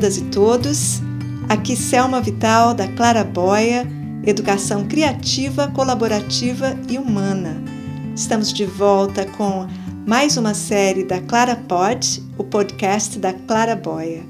Todas 0.00 0.16
e 0.16 0.24
todos. 0.30 1.02
Aqui 1.46 1.76
Selma 1.76 2.22
Vital 2.22 2.72
da 2.72 2.88
Clara 2.88 3.22
Boia, 3.22 3.86
Educação 4.24 4.88
Criativa, 4.88 5.68
Colaborativa 5.68 6.74
e 6.88 6.96
Humana. 6.96 7.62
Estamos 8.16 8.50
de 8.50 8.64
volta 8.64 9.26
com 9.26 9.68
mais 10.06 10.38
uma 10.38 10.54
série 10.54 11.04
da 11.04 11.20
Clara 11.20 11.54
Pod, 11.54 12.22
o 12.38 12.44
podcast 12.44 13.18
da 13.18 13.34
Clara 13.34 13.76
Boia. 13.76 14.24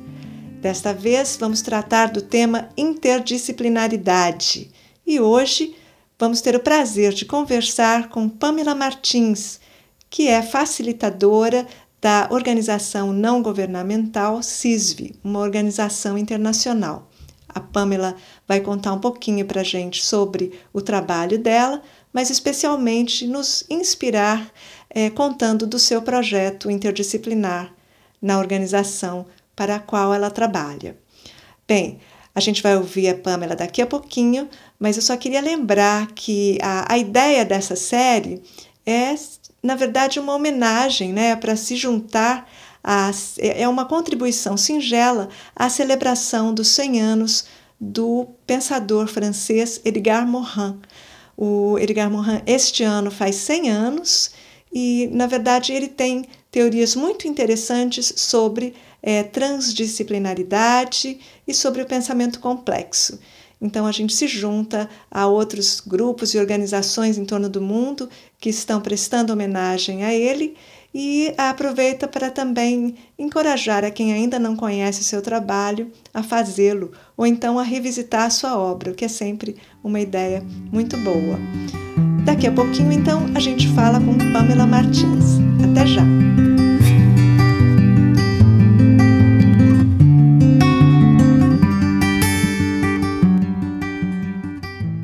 Desta 0.60 0.92
vez 0.92 1.36
vamos 1.38 1.62
tratar 1.62 2.08
do 2.08 2.20
tema 2.20 2.68
interdisciplinaridade 2.76 4.72
e 5.06 5.20
hoje 5.20 5.76
vamos 6.18 6.40
ter 6.40 6.56
o 6.56 6.60
prazer 6.60 7.12
de 7.12 7.24
conversar 7.24 8.08
com 8.08 8.28
Pamela 8.28 8.74
Martins, 8.74 9.60
que 10.10 10.26
é 10.26 10.42
facilitadora 10.42 11.64
da 12.00 12.28
organização 12.30 13.12
não 13.12 13.42
governamental 13.42 14.42
CISV, 14.42 15.14
uma 15.22 15.40
organização 15.40 16.16
internacional. 16.16 17.10
A 17.48 17.60
Pamela 17.60 18.16
vai 18.46 18.60
contar 18.60 18.92
um 18.92 19.00
pouquinho 19.00 19.44
para 19.44 19.60
a 19.60 19.64
gente 19.64 20.02
sobre 20.02 20.58
o 20.72 20.80
trabalho 20.80 21.38
dela, 21.38 21.82
mas 22.12 22.30
especialmente 22.30 23.26
nos 23.26 23.64
inspirar 23.68 24.50
é, 24.88 25.10
contando 25.10 25.66
do 25.66 25.78
seu 25.78 26.00
projeto 26.00 26.70
interdisciplinar 26.70 27.74
na 28.20 28.38
organização 28.38 29.26
para 29.54 29.76
a 29.76 29.80
qual 29.80 30.14
ela 30.14 30.30
trabalha. 30.30 30.96
Bem, 31.66 32.00
a 32.34 32.40
gente 32.40 32.62
vai 32.62 32.76
ouvir 32.76 33.08
a 33.08 33.14
Pamela 33.14 33.56
daqui 33.56 33.82
a 33.82 33.86
pouquinho, 33.86 34.48
mas 34.78 34.96
eu 34.96 35.02
só 35.02 35.16
queria 35.16 35.40
lembrar 35.40 36.08
que 36.12 36.58
a, 36.62 36.94
a 36.94 36.98
ideia 36.98 37.44
dessa 37.44 37.76
série 37.76 38.42
é 38.86 39.14
na 39.62 39.74
verdade, 39.74 40.18
uma 40.18 40.34
homenagem 40.34 41.12
né, 41.12 41.36
para 41.36 41.56
se 41.56 41.76
juntar, 41.76 42.50
a, 42.82 43.10
é 43.38 43.68
uma 43.68 43.84
contribuição 43.84 44.56
singela 44.56 45.28
à 45.54 45.68
celebração 45.68 46.54
dos 46.54 46.68
100 46.68 47.00
anos 47.00 47.44
do 47.78 48.28
pensador 48.46 49.06
francês 49.06 49.80
Edgar 49.84 50.26
Morin. 50.26 50.80
O 51.36 51.78
Edgar 51.78 52.10
Morin 52.10 52.40
este 52.46 52.82
ano 52.82 53.10
faz 53.10 53.36
100 53.36 53.70
anos 53.70 54.30
e, 54.72 55.08
na 55.12 55.26
verdade, 55.26 55.72
ele 55.72 55.88
tem 55.88 56.26
teorias 56.50 56.94
muito 56.94 57.28
interessantes 57.28 58.12
sobre 58.16 58.74
é, 59.02 59.22
transdisciplinaridade 59.22 61.20
e 61.46 61.54
sobre 61.54 61.82
o 61.82 61.86
pensamento 61.86 62.40
complexo. 62.40 63.18
Então 63.60 63.86
a 63.86 63.92
gente 63.92 64.14
se 64.14 64.26
junta 64.26 64.88
a 65.10 65.26
outros 65.26 65.82
grupos 65.86 66.34
e 66.34 66.38
organizações 66.38 67.18
em 67.18 67.24
torno 67.24 67.48
do 67.48 67.60
mundo 67.60 68.08
que 68.38 68.48
estão 68.48 68.80
prestando 68.80 69.32
homenagem 69.32 70.04
a 70.04 70.14
ele 70.14 70.56
e 70.94 71.32
aproveita 71.36 72.08
para 72.08 72.30
também 72.30 72.96
encorajar 73.18 73.84
a 73.84 73.90
quem 73.90 74.12
ainda 74.12 74.38
não 74.38 74.56
conhece 74.56 75.00
o 75.00 75.04
seu 75.04 75.22
trabalho 75.22 75.92
a 76.12 76.22
fazê-lo 76.22 76.90
ou 77.16 77.26
então 77.26 77.58
a 77.58 77.62
revisitar 77.62 78.24
a 78.24 78.30
sua 78.30 78.58
obra, 78.58 78.90
o 78.90 78.94
que 78.94 79.04
é 79.04 79.08
sempre 79.08 79.56
uma 79.84 80.00
ideia 80.00 80.42
muito 80.72 80.96
boa. 80.98 81.38
Daqui 82.24 82.46
a 82.46 82.52
pouquinho, 82.52 82.92
então, 82.92 83.26
a 83.34 83.40
gente 83.40 83.68
fala 83.68 83.98
com 83.98 84.16
Pamela 84.32 84.66
Martins. 84.66 85.38
Até 85.70 85.86
já! 85.86 86.49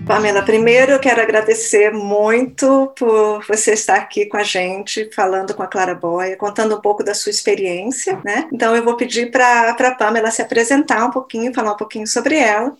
Pamela, 0.06 0.40
primeiro 0.40 0.92
eu 0.92 1.00
quero 1.00 1.20
agradecer 1.20 1.92
muito 1.92 2.92
por 2.96 3.44
você 3.44 3.72
estar 3.72 3.96
aqui 3.96 4.26
com 4.26 4.36
a 4.36 4.44
gente, 4.44 5.10
falando 5.12 5.52
com 5.52 5.64
a 5.64 5.66
Clara 5.66 5.96
Boia, 5.96 6.36
contando 6.36 6.76
um 6.76 6.80
pouco 6.80 7.02
da 7.02 7.12
sua 7.12 7.30
experiência, 7.30 8.20
né? 8.24 8.48
Então 8.52 8.76
eu 8.76 8.84
vou 8.84 8.96
pedir 8.96 9.32
para 9.32 9.70
a 9.70 9.94
Pamela 9.96 10.30
se 10.30 10.40
apresentar 10.40 11.04
um 11.06 11.10
pouquinho, 11.10 11.52
falar 11.52 11.72
um 11.72 11.76
pouquinho 11.76 12.06
sobre 12.06 12.36
ela. 12.36 12.72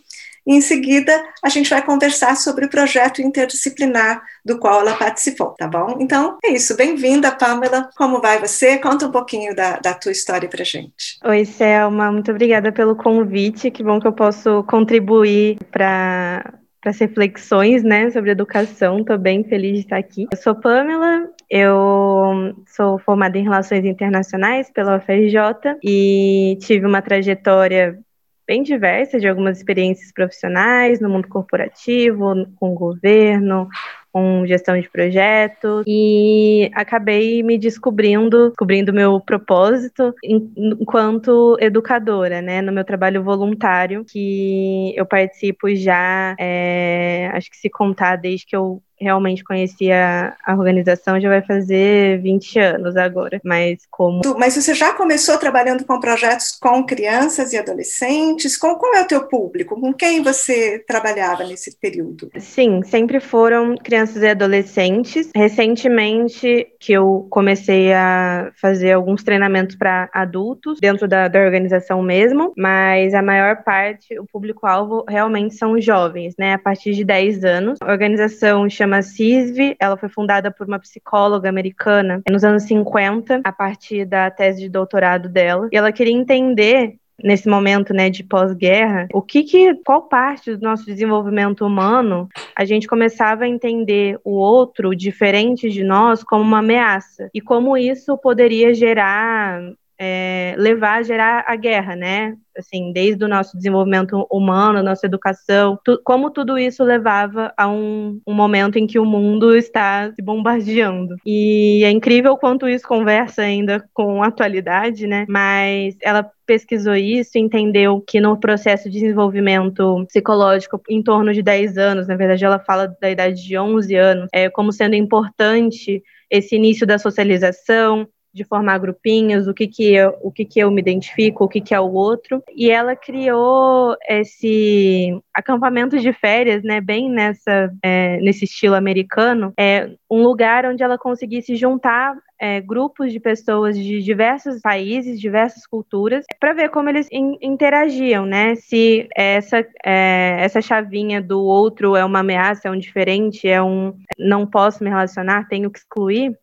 E 0.47 0.55
em 0.55 0.61
seguida, 0.61 1.21
a 1.43 1.49
gente 1.49 1.69
vai 1.69 1.85
conversar 1.85 2.37
sobre 2.37 2.67
o 2.67 2.71
projeto 2.71 3.21
interdisciplinar 3.21 4.23
do 4.45 4.61
qual 4.61 4.83
ela 4.83 4.95
participou, 4.95 5.49
tá 5.59 5.67
bom? 5.67 5.97
Então, 5.99 6.39
é 6.45 6.53
isso. 6.53 6.77
Bem-vinda, 6.77 7.33
Pamela. 7.33 7.91
Como 7.97 8.21
vai 8.21 8.39
você? 8.39 8.79
Conta 8.79 9.09
um 9.09 9.11
pouquinho 9.11 9.57
da, 9.57 9.81
da 9.81 9.93
tua 9.93 10.13
história 10.13 10.49
para 10.49 10.63
gente. 10.63 11.19
Oi, 11.25 11.45
Selma. 11.45 12.13
Muito 12.13 12.31
obrigada 12.31 12.71
pelo 12.71 12.95
convite. 12.95 13.73
Que 13.73 13.83
bom 13.83 13.99
que 13.99 14.07
eu 14.07 14.13
posso 14.13 14.63
contribuir 14.69 15.59
para 15.73 16.55
para 16.87 16.93
as 16.93 17.01
reflexões 17.01 17.83
né, 17.83 18.09
sobre 18.11 18.31
educação. 18.31 19.01
Estou 19.01 19.19
bem 19.19 19.43
feliz 19.43 19.73
de 19.73 19.79
estar 19.81 19.97
aqui. 19.97 20.29
Eu 20.33 20.39
sou 20.39 20.55
Pamela, 20.55 21.29
eu 21.51 22.55
sou 22.69 22.97
formada 23.01 23.37
em 23.37 23.43
Relações 23.43 23.85
Internacionais 23.85 24.71
pela 24.71 24.97
UFRJ 24.97 25.79
e 25.83 26.57
tive 26.61 26.87
uma 26.87 27.03
trajetória 27.03 27.99
bem 28.47 28.63
diversa 28.63 29.19
de 29.19 29.27
algumas 29.27 29.59
experiências 29.59 30.13
profissionais 30.13 31.01
no 31.01 31.09
mundo 31.09 31.27
corporativo, 31.27 32.47
com 32.55 32.71
o 32.71 32.79
governo, 32.79 33.69
com 34.17 34.47
gestão 34.47 34.81
de 34.81 34.89
projetos 34.89 35.85
e 35.87 36.71
acabei 36.73 37.43
me 37.43 37.59
descobrindo, 37.59 38.49
descobrindo 38.49 38.91
meu 38.91 39.21
propósito 39.21 40.15
enquanto 40.25 41.55
educadora, 41.61 42.41
né, 42.41 42.63
no 42.63 42.73
meu 42.73 42.83
trabalho 42.83 43.23
voluntário 43.23 44.07
que 44.09 44.95
eu 44.97 45.05
participo 45.05 45.69
já, 45.75 46.35
é, 46.41 47.31
acho 47.35 47.51
que 47.51 47.59
se 47.59 47.69
contar 47.69 48.17
desde 48.17 48.47
que 48.47 48.57
eu 48.57 48.83
realmente 48.99 49.45
conhecia 49.45 50.35
a 50.45 50.55
organização 50.55 51.21
já 51.21 51.29
vai 51.29 51.43
fazer 51.43 52.21
20 52.21 52.59
anos 52.59 52.97
agora, 52.97 53.41
mas 53.45 53.81
como... 53.91 54.21
Mas 54.39 54.55
você 54.55 54.75
já 54.75 54.93
começou 54.93 55.39
trabalhando 55.39 55.85
com 55.85 56.01
projetos 56.01 56.57
com 56.61 56.85
crianças 56.85 57.53
e 57.53 57.59
adolescentes? 57.59 58.57
Com, 58.57 58.75
qual 58.77 58.95
é 58.95 59.03
o 59.03 59.07
teu 59.07 59.27
público? 59.27 59.79
Com 59.81 59.93
quem 59.93 60.23
você 60.23 60.79
trabalhava 60.87 61.45
nesse 61.45 61.77
período? 61.79 62.31
Sim, 62.39 62.83
sempre 62.85 63.21
foram 63.21 63.77
crianças 63.77 64.23
e 64.23 64.29
adolescentes. 64.29 65.31
Recentemente 65.35 66.67
que 66.81 66.93
eu 66.93 67.27
comecei 67.31 67.93
a 67.93 68.51
fazer 68.61 68.93
alguns 68.93 69.23
treinamentos 69.23 69.77
para 69.77 70.09
adultos 70.13 70.79
dentro 70.81 71.07
da, 71.07 71.29
da 71.29 71.41
organização 71.41 72.03
mesmo, 72.03 72.53
mas 72.57 73.15
a 73.15 73.23
maior 73.23 73.63
parte, 73.63 74.19
o 74.19 74.27
público-alvo 74.27 75.05
realmente 75.09 75.55
são 75.55 75.81
jovens, 75.81 76.35
né? 76.39 76.55
A 76.55 76.59
partir 76.59 76.95
de 76.95 77.05
10 77.05 77.45
anos. 77.45 77.79
A 77.81 77.91
organização 77.91 78.69
chama 78.69 78.86
chama 78.87 79.03
CISV. 79.03 79.77
Ela 79.79 79.97
foi 79.97 80.09
fundada 80.09 80.51
por 80.51 80.67
uma 80.67 80.79
psicóloga 80.79 81.49
americana 81.49 82.23
nos 82.31 82.45
anos 82.45 82.63
50, 82.63 83.41
a 83.45 83.53
partir 83.53 84.05
da 84.05 84.31
tese 84.31 84.61
de 84.61 84.69
doutorado 84.69 85.29
dela. 85.29 85.69
E 85.73 85.77
ela 85.77 85.93
queria 85.93 86.15
entender 86.15 86.97
nesse 87.23 87.49
momento 87.49 87.95
né, 87.95 88.11
de 88.11 88.23
pós-guerra, 88.23 89.09
o 89.11 89.23
que, 89.23 89.43
que 89.43 89.75
qual 89.77 90.03
parte 90.03 90.55
do 90.55 90.63
nosso 90.63 90.85
desenvolvimento 90.85 91.65
humano 91.65 92.29
a 92.55 92.63
gente 92.67 92.87
começava 92.87 93.45
a 93.45 93.49
entender 93.49 94.21
o 94.23 94.33
outro 94.33 94.95
diferente 94.95 95.71
de 95.71 95.83
nós 95.83 96.23
como 96.23 96.43
uma 96.43 96.59
ameaça 96.59 97.31
e 97.33 97.41
como 97.41 97.75
isso 97.75 98.19
poderia 98.19 98.75
gerar 98.75 99.63
é, 99.99 100.55
levar 100.59 100.99
a 100.99 101.03
gerar 101.03 101.45
a 101.47 101.57
guerra, 101.57 101.97
né? 101.97 102.37
Assim, 102.57 102.93
desde 102.93 103.23
o 103.25 103.29
nosso 103.29 103.57
desenvolvimento 103.57 104.27
humano, 104.31 104.83
nossa 104.83 105.07
educação, 105.07 105.79
tu, 105.85 106.01
como 106.05 106.31
tudo 106.31 106.59
isso 106.59 106.83
levava 106.83 107.53
a 107.57 107.69
um, 107.69 108.21
um, 108.27 108.33
momento 108.33 108.79
em 108.79 108.87
que 108.87 108.99
o 108.99 109.05
mundo 109.05 109.55
está 109.55 110.11
se 110.13 110.23
bombardeando. 110.23 111.17
E 111.25 111.83
é 111.85 111.91
incrível 111.91 112.37
quanto 112.37 112.69
isso 112.69 112.87
conversa 112.87 113.43
ainda 113.43 113.85
com 113.93 114.23
a 114.23 114.29
atualidade, 114.29 115.07
né? 115.07 115.27
Mas 115.29 115.97
ela 116.03 116.31
pesquisou 116.47 116.95
isso, 116.95 117.37
entendeu 117.37 118.03
que 118.07 118.21
no 118.21 118.39
processo 118.39 118.89
de 118.89 119.01
desenvolvimento 119.01 120.05
psicológico, 120.07 120.81
em 120.89 121.03
torno 121.03 121.35
de 121.35 121.43
10 121.43 121.77
anos, 121.77 122.09
na 122.09 122.17
verdade, 122.17 122.45
ela 122.45 122.59
fala 122.59 122.97
da 123.01 123.11
idade 123.11 123.43
de 123.45 123.59
11 123.59 123.95
anos, 123.97 124.29
é, 124.33 124.49
como 124.49 124.73
sendo 124.73 124.95
importante 124.95 126.03
esse 126.31 126.57
início 126.57 126.87
da 126.87 126.99
socialização, 126.99 128.09
de 128.37 128.45
formar 128.45 128.79
grupinhos, 128.79 129.49
o 129.49 129.55
que 129.55 129.67
que 129.67 129.95
eu, 129.95 130.15
o 130.23 130.31
que 130.31 130.45
que 130.45 130.61
eu 130.61 130.71
me 130.71 130.81
identifico, 130.81 131.45
o 131.45 131.49
que 131.49 131.61
que 131.61 131.75
é 131.75 131.81
o 131.81 131.93
outro. 131.93 132.43
E 132.55 132.71
ela 132.71 132.95
criou 132.95 133.97
esse 134.07 135.19
acampamento 135.35 135.99
de 135.99 136.13
férias, 136.13 136.63
né, 136.63 136.81
bem 136.81 137.11
nessa 137.11 137.73
é, 137.83 138.19
nesse 138.19 138.45
estilo 138.45 138.75
americano, 138.75 139.53
é 139.59 139.91
um 140.11 140.23
lugar 140.23 140.67
onde 140.67 140.83
ela 140.83 140.99
conseguisse 140.99 141.57
juntar 141.57 142.15
é, 142.39 142.61
grupos 142.61 143.13
de 143.13 143.19
pessoas 143.19 143.77
de 143.77 144.03
diversos 144.03 144.61
países, 144.61 145.21
diversas 145.21 145.67
culturas, 145.67 146.25
para 146.39 146.53
ver 146.53 146.69
como 146.69 146.89
eles 146.89 147.09
in, 147.11 147.39
interagiam, 147.41 148.27
né? 148.27 148.55
Se 148.57 149.09
essa, 149.17 149.65
é, 149.85 150.37
essa 150.41 150.61
chavinha 150.61 151.23
do 151.23 151.43
outro 151.43 151.97
é 151.97 152.05
uma 152.05 152.21
ameaça, 152.21 152.69
é 152.69 152.71
um 152.71 152.79
diferente, 152.79 153.49
é 153.49 153.63
um 153.63 153.95
não 154.19 154.47
posso 154.47 154.85
me 154.85 154.91
relacionar, 154.91 155.49
tenho 155.49 155.71
que 155.71 155.79
excluir. 155.79 156.37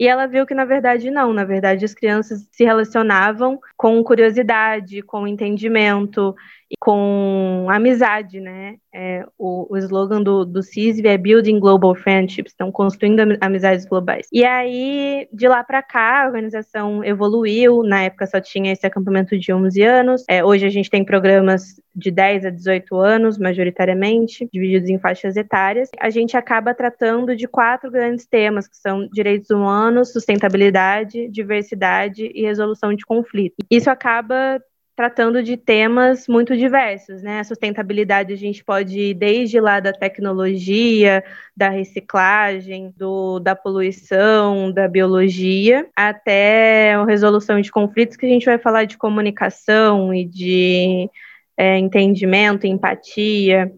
E 0.00 0.06
ela 0.06 0.26
viu 0.26 0.46
que, 0.46 0.54
na 0.54 0.64
verdade, 0.64 1.10
não. 1.10 1.32
Na 1.32 1.44
verdade, 1.44 1.84
as 1.84 1.92
crianças 1.94 2.46
se 2.52 2.64
relacionavam 2.64 3.58
com 3.76 4.02
curiosidade, 4.04 5.02
com 5.02 5.26
entendimento. 5.26 6.34
Com 6.80 7.66
amizade, 7.70 8.40
né? 8.40 8.76
É, 8.92 9.24
o, 9.38 9.72
o 9.72 9.76
slogan 9.78 10.22
do, 10.22 10.44
do 10.44 10.62
CISV 10.62 11.06
é 11.06 11.18
Building 11.18 11.58
Global 11.58 11.94
Friendships, 11.94 12.52
então 12.54 12.70
construindo 12.70 13.20
amizades 13.40 13.86
globais. 13.86 14.26
E 14.32 14.44
aí, 14.44 15.28
de 15.32 15.48
lá 15.48 15.62
para 15.62 15.82
cá, 15.82 16.22
a 16.22 16.26
organização 16.26 17.04
evoluiu, 17.04 17.82
na 17.82 18.02
época 18.02 18.26
só 18.26 18.40
tinha 18.40 18.72
esse 18.72 18.86
acampamento 18.86 19.38
de 19.38 19.52
11 19.52 19.82
anos, 19.82 20.24
é, 20.28 20.44
hoje 20.44 20.66
a 20.66 20.70
gente 20.70 20.90
tem 20.90 21.04
programas 21.04 21.80
de 21.98 22.10
10 22.10 22.46
a 22.46 22.50
18 22.50 22.96
anos, 22.96 23.38
majoritariamente, 23.38 24.48
divididos 24.52 24.88
em 24.88 24.98
faixas 24.98 25.36
etárias. 25.36 25.90
A 25.98 26.10
gente 26.10 26.36
acaba 26.36 26.72
tratando 26.72 27.34
de 27.34 27.48
quatro 27.48 27.90
grandes 27.90 28.24
temas, 28.24 28.68
que 28.68 28.76
são 28.76 29.08
direitos 29.12 29.50
humanos, 29.50 30.12
sustentabilidade, 30.12 31.28
diversidade 31.28 32.30
e 32.32 32.42
resolução 32.42 32.94
de 32.94 33.04
conflitos. 33.04 33.56
Isso 33.68 33.90
acaba 33.90 34.62
tratando 34.98 35.44
de 35.44 35.56
temas 35.56 36.26
muito 36.26 36.56
diversos, 36.56 37.22
né? 37.22 37.38
A 37.38 37.44
sustentabilidade 37.44 38.32
a 38.32 38.36
gente 38.36 38.64
pode 38.64 38.98
ir 38.98 39.14
desde 39.14 39.60
lá 39.60 39.78
da 39.78 39.92
tecnologia, 39.92 41.22
da 41.56 41.68
reciclagem, 41.68 42.92
do, 42.96 43.38
da 43.38 43.54
poluição, 43.54 44.72
da 44.72 44.88
biologia, 44.88 45.88
até 45.94 46.94
a 46.94 47.04
resolução 47.04 47.60
de 47.60 47.70
conflitos, 47.70 48.16
que 48.16 48.26
a 48.26 48.28
gente 48.28 48.44
vai 48.44 48.58
falar 48.58 48.86
de 48.86 48.98
comunicação 48.98 50.12
e 50.12 50.24
de 50.24 51.08
é, 51.56 51.78
entendimento, 51.78 52.66
empatia, 52.66 53.72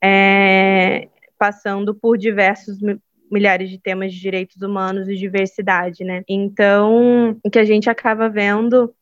é, 0.00 1.08
passando 1.36 1.96
por 1.96 2.16
diversos 2.16 2.78
milhares 3.28 3.70
de 3.70 3.78
temas 3.78 4.12
de 4.12 4.20
direitos 4.20 4.62
humanos 4.62 5.08
e 5.08 5.16
diversidade, 5.16 6.04
né? 6.04 6.22
Então, 6.28 7.36
o 7.42 7.50
que 7.50 7.58
a 7.58 7.64
gente 7.64 7.90
acaba 7.90 8.28
vendo 8.28 8.94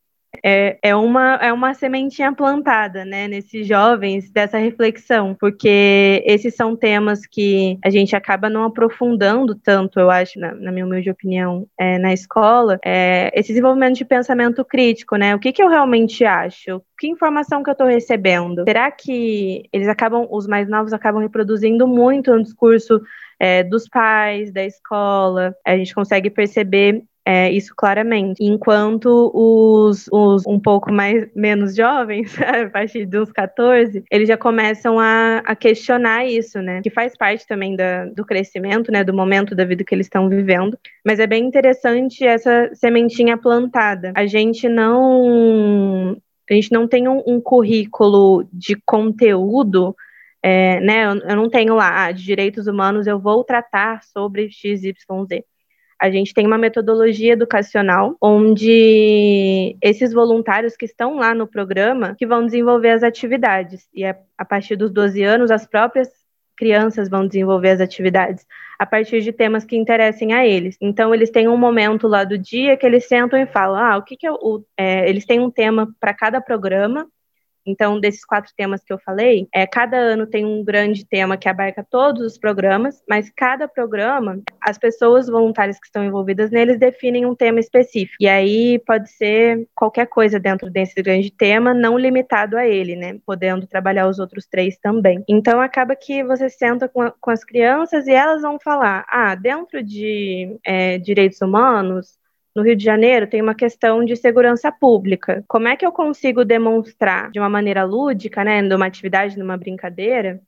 é, 0.43 0.77
é, 0.81 0.95
uma, 0.95 1.35
é 1.35 1.51
uma 1.51 1.73
sementinha 1.73 2.33
plantada, 2.33 3.03
né, 3.03 3.27
nesses 3.27 3.67
jovens 3.67 4.31
dessa 4.31 4.57
reflexão, 4.57 5.35
porque 5.39 6.23
esses 6.25 6.55
são 6.55 6.75
temas 6.75 7.25
que 7.25 7.77
a 7.83 7.89
gente 7.89 8.15
acaba 8.15 8.49
não 8.49 8.63
aprofundando 8.63 9.55
tanto, 9.55 9.99
eu 9.99 10.09
acho, 10.09 10.39
na, 10.39 10.53
na 10.53 10.71
minha 10.71 10.85
humilde 10.85 11.09
opinião, 11.09 11.67
é, 11.77 11.97
na 11.97 12.13
escola, 12.13 12.79
é, 12.85 13.31
esse 13.33 13.49
desenvolvimento 13.49 13.95
de 13.95 14.05
pensamento 14.05 14.63
crítico, 14.63 15.15
né, 15.15 15.35
o 15.35 15.39
que, 15.39 15.51
que 15.51 15.61
eu 15.61 15.67
realmente 15.67 16.23
acho, 16.23 16.81
que 16.97 17.07
informação 17.07 17.63
que 17.63 17.69
eu 17.69 17.73
estou 17.73 17.87
recebendo, 17.87 18.63
será 18.63 18.91
que 18.91 19.63
eles 19.73 19.87
acabam, 19.87 20.27
os 20.29 20.47
mais 20.47 20.69
novos 20.69 20.93
acabam 20.93 21.21
reproduzindo 21.21 21.87
muito 21.87 22.31
um 22.31 22.41
discurso 22.41 23.01
é, 23.39 23.63
dos 23.63 23.87
pais, 23.87 24.51
da 24.51 24.65
escola, 24.65 25.55
a 25.65 25.77
gente 25.77 25.95
consegue 25.95 26.29
perceber 26.29 27.03
é, 27.25 27.51
isso 27.51 27.73
claramente. 27.75 28.43
Enquanto 28.43 29.31
os, 29.33 30.07
os 30.11 30.45
um 30.47 30.59
pouco 30.59 30.91
mais 30.91 31.27
menos 31.35 31.75
jovens, 31.75 32.35
a 32.41 32.69
partir 32.69 33.05
dos 33.05 33.31
14, 33.31 34.03
eles 34.11 34.27
já 34.27 34.37
começam 34.37 34.99
a, 34.99 35.39
a 35.45 35.55
questionar 35.55 36.25
isso, 36.25 36.61
né? 36.61 36.81
Que 36.81 36.89
faz 36.89 37.15
parte 37.17 37.45
também 37.45 37.75
da, 37.75 38.05
do 38.05 38.25
crescimento, 38.25 38.91
né? 38.91 39.03
Do 39.03 39.13
momento 39.13 39.53
da 39.55 39.65
vida 39.65 39.83
que 39.83 39.93
eles 39.93 40.07
estão 40.07 40.29
vivendo. 40.29 40.77
Mas 41.05 41.19
é 41.19 41.27
bem 41.27 41.45
interessante 41.45 42.25
essa 42.25 42.69
sementinha 42.73 43.37
plantada. 43.37 44.11
A 44.15 44.25
gente 44.25 44.67
não. 44.67 46.17
A 46.49 46.53
gente 46.53 46.71
não 46.71 46.87
tem 46.87 47.07
um, 47.07 47.21
um 47.27 47.39
currículo 47.39 48.47
de 48.51 48.75
conteúdo 48.83 49.95
é, 50.41 50.79
né, 50.79 51.05
eu, 51.05 51.35
não 51.35 51.49
tenho 51.49 51.75
lá, 51.75 52.05
ah, 52.05 52.11
de 52.11 52.23
direitos 52.23 52.65
humanos 52.65 53.07
eu 53.07 53.19
vou 53.19 53.43
tratar 53.43 54.03
sobre 54.03 54.49
XYZ. 54.49 54.93
A 55.99 56.09
gente 56.09 56.33
tem 56.33 56.47
uma 56.47 56.57
metodologia 56.57 57.33
educacional 57.33 58.15
onde 58.21 59.75
esses 59.81 60.13
voluntários 60.13 60.77
que 60.77 60.85
estão 60.85 61.15
lá 61.17 61.35
no 61.35 61.45
programa 61.45 62.15
que 62.17 62.25
vão 62.25 62.45
desenvolver 62.45 62.91
as 62.91 63.03
atividades. 63.03 63.87
E 63.93 64.05
a, 64.05 64.15
a 64.37 64.45
partir 64.45 64.75
dos 64.75 64.91
12 64.91 65.21
anos, 65.23 65.51
as 65.51 65.67
próprias 65.67 66.09
crianças 66.55 67.09
vão 67.09 67.27
desenvolver 67.27 67.69
as 67.71 67.81
atividades 67.81 68.45
a 68.77 68.85
partir 68.85 69.21
de 69.21 69.33
temas 69.33 69.65
que 69.65 69.75
interessem 69.75 70.33
a 70.33 70.45
eles. 70.45 70.77
Então, 70.79 71.13
eles 71.13 71.29
têm 71.29 71.49
um 71.49 71.57
momento 71.57 72.07
lá 72.07 72.23
do 72.23 72.37
dia 72.37 72.77
que 72.77 72.85
eles 72.85 73.05
sentam 73.05 73.37
e 73.37 73.45
falam: 73.45 73.77
ah, 73.77 73.97
o 73.97 74.03
que, 74.03 74.15
que 74.15 74.29
o. 74.29 74.63
É, 74.77 75.09
eles 75.09 75.25
têm 75.25 75.41
um 75.41 75.51
tema 75.51 75.93
para 75.99 76.13
cada 76.13 76.39
programa 76.39 77.05
então, 77.65 77.99
desses 77.99 78.25
quatro 78.25 78.51
temas 78.55 78.83
que 78.83 78.91
eu 78.91 78.99
falei, 78.99 79.47
é, 79.53 79.65
cada 79.65 79.97
ano 79.97 80.25
tem 80.25 80.45
um 80.45 80.63
grande 80.63 81.05
tema 81.05 81.37
que 81.37 81.47
abarca 81.47 81.85
todos 81.89 82.21
os 82.23 82.37
programas, 82.37 83.01
mas 83.07 83.31
cada 83.35 83.67
programa, 83.67 84.41
as 84.61 84.77
pessoas 84.77 85.27
voluntárias 85.27 85.79
que 85.79 85.85
estão 85.85 86.03
envolvidas 86.03 86.51
neles 86.51 86.79
definem 86.79 87.25
um 87.25 87.35
tema 87.35 87.59
específico. 87.59 88.17
E 88.19 88.27
aí 88.27 88.79
pode 88.85 89.09
ser 89.11 89.67
qualquer 89.75 90.07
coisa 90.07 90.39
dentro 90.39 90.69
desse 90.69 91.01
grande 91.01 91.31
tema, 91.31 91.73
não 91.73 91.97
limitado 91.97 92.57
a 92.57 92.65
ele, 92.65 92.95
né? 92.95 93.19
Podendo 93.25 93.67
trabalhar 93.67 94.07
os 94.07 94.19
outros 94.19 94.45
três 94.45 94.77
também. 94.77 95.23
Então, 95.27 95.61
acaba 95.61 95.95
que 95.95 96.23
você 96.23 96.49
senta 96.49 96.87
com, 96.87 97.01
a, 97.01 97.11
com 97.11 97.31
as 97.31 97.43
crianças 97.43 98.07
e 98.07 98.11
elas 98.11 98.41
vão 98.41 98.59
falar: 98.59 99.05
ah, 99.09 99.35
dentro 99.35 99.83
de 99.83 100.57
é, 100.65 100.97
direitos 100.97 101.41
humanos, 101.41 102.18
no 102.55 102.63
Rio 102.63 102.75
de 102.75 102.83
Janeiro 102.83 103.27
tem 103.27 103.41
uma 103.41 103.55
questão 103.55 104.03
de 104.03 104.15
segurança 104.15 104.71
pública. 104.71 105.43
Como 105.47 105.67
é 105.67 105.75
que 105.75 105.85
eu 105.85 105.91
consigo 105.91 106.43
demonstrar 106.43 107.31
de 107.31 107.39
uma 107.39 107.49
maneira 107.49 107.83
lúdica, 107.83 108.43
né, 108.43 108.61
numa 108.61 108.85
atividade, 108.85 109.37
numa 109.37 109.57
brincadeira, 109.57 110.41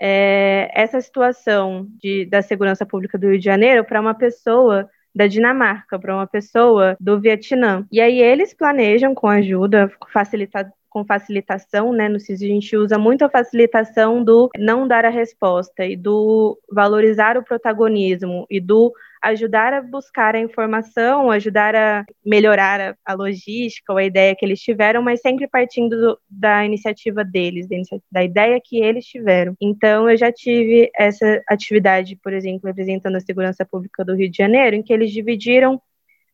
é, 0.00 0.70
essa 0.74 1.00
situação 1.00 1.86
de, 2.02 2.26
da 2.26 2.42
segurança 2.42 2.84
pública 2.84 3.16
do 3.16 3.28
Rio 3.28 3.38
de 3.38 3.44
Janeiro 3.44 3.84
para 3.84 4.00
uma 4.00 4.14
pessoa 4.14 4.88
da 5.14 5.26
Dinamarca, 5.26 5.98
para 5.98 6.14
uma 6.14 6.26
pessoa 6.26 6.96
do 6.98 7.20
Vietnã. 7.20 7.86
E 7.92 8.00
aí 8.00 8.20
eles 8.20 8.54
planejam 8.54 9.14
com 9.14 9.28
ajuda, 9.28 9.90
facilitar 10.12 10.72
com 10.92 11.04
facilitação, 11.06 11.90
né? 11.90 12.06
No 12.06 12.20
CIS 12.20 12.42
a 12.42 12.46
gente 12.46 12.76
usa 12.76 12.98
muito 12.98 13.24
a 13.24 13.30
facilitação 13.30 14.22
do 14.22 14.50
não 14.58 14.86
dar 14.86 15.06
a 15.06 15.08
resposta 15.08 15.86
e 15.86 15.96
do 15.96 16.58
valorizar 16.70 17.38
o 17.38 17.42
protagonismo 17.42 18.46
e 18.50 18.60
do 18.60 18.92
ajudar 19.22 19.72
a 19.72 19.80
buscar 19.80 20.34
a 20.34 20.40
informação, 20.40 21.30
ajudar 21.30 21.74
a 21.76 22.04
melhorar 22.24 22.80
a, 22.80 22.96
a 23.04 23.14
logística 23.14 23.92
ou 23.92 23.98
a 23.98 24.04
ideia 24.04 24.34
que 24.34 24.44
eles 24.44 24.60
tiveram, 24.60 25.00
mas 25.02 25.20
sempre 25.20 25.46
partindo 25.46 25.96
do, 25.98 26.18
da 26.28 26.64
iniciativa 26.64 27.24
deles, 27.24 27.66
da 28.10 28.24
ideia 28.24 28.60
que 28.62 28.78
eles 28.78 29.06
tiveram. 29.06 29.54
Então, 29.60 30.10
eu 30.10 30.16
já 30.16 30.32
tive 30.32 30.90
essa 30.96 31.42
atividade, 31.48 32.18
por 32.22 32.32
exemplo, 32.32 32.66
representando 32.66 33.16
a 33.16 33.20
segurança 33.20 33.64
pública 33.64 34.04
do 34.04 34.14
Rio 34.14 34.30
de 34.30 34.36
Janeiro, 34.36 34.76
em 34.76 34.82
que 34.82 34.92
eles 34.92 35.12
dividiram 35.12 35.80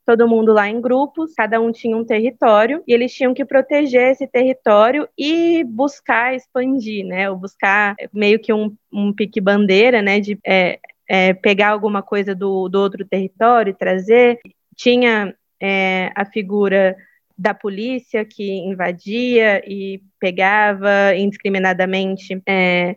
todo 0.08 0.26
mundo 0.26 0.54
lá 0.54 0.66
em 0.66 0.80
grupos, 0.80 1.34
cada 1.34 1.60
um 1.60 1.70
tinha 1.70 1.94
um 1.94 2.02
território 2.02 2.82
e 2.88 2.94
eles 2.94 3.12
tinham 3.12 3.34
que 3.34 3.44
proteger 3.44 4.12
esse 4.12 4.26
território 4.26 5.06
e 5.18 5.62
buscar 5.64 6.34
expandir, 6.34 7.04
né? 7.04 7.28
Ou 7.28 7.36
buscar 7.36 7.94
meio 8.10 8.38
que 8.38 8.50
um, 8.50 8.74
um 8.90 9.12
pique 9.12 9.38
bandeira, 9.38 10.00
né? 10.00 10.18
De 10.18 10.38
é, 10.46 10.78
é, 11.08 11.32
pegar 11.32 11.70
alguma 11.70 12.02
coisa 12.02 12.34
do, 12.34 12.68
do 12.68 12.78
outro 12.78 13.04
território 13.04 13.70
e 13.70 13.74
trazer. 13.74 14.38
Tinha 14.76 15.34
é, 15.60 16.12
a 16.14 16.24
figura 16.24 16.96
da 17.36 17.54
polícia 17.54 18.24
que 18.24 18.50
invadia 18.50 19.62
e 19.66 20.02
pegava 20.20 21.14
indiscriminadamente 21.16 22.42
é, 22.46 22.96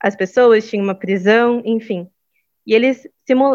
as 0.00 0.16
pessoas, 0.16 0.68
tinha 0.68 0.82
uma 0.82 0.94
prisão, 0.94 1.62
enfim. 1.64 2.08
E 2.66 2.74
eles 2.74 3.06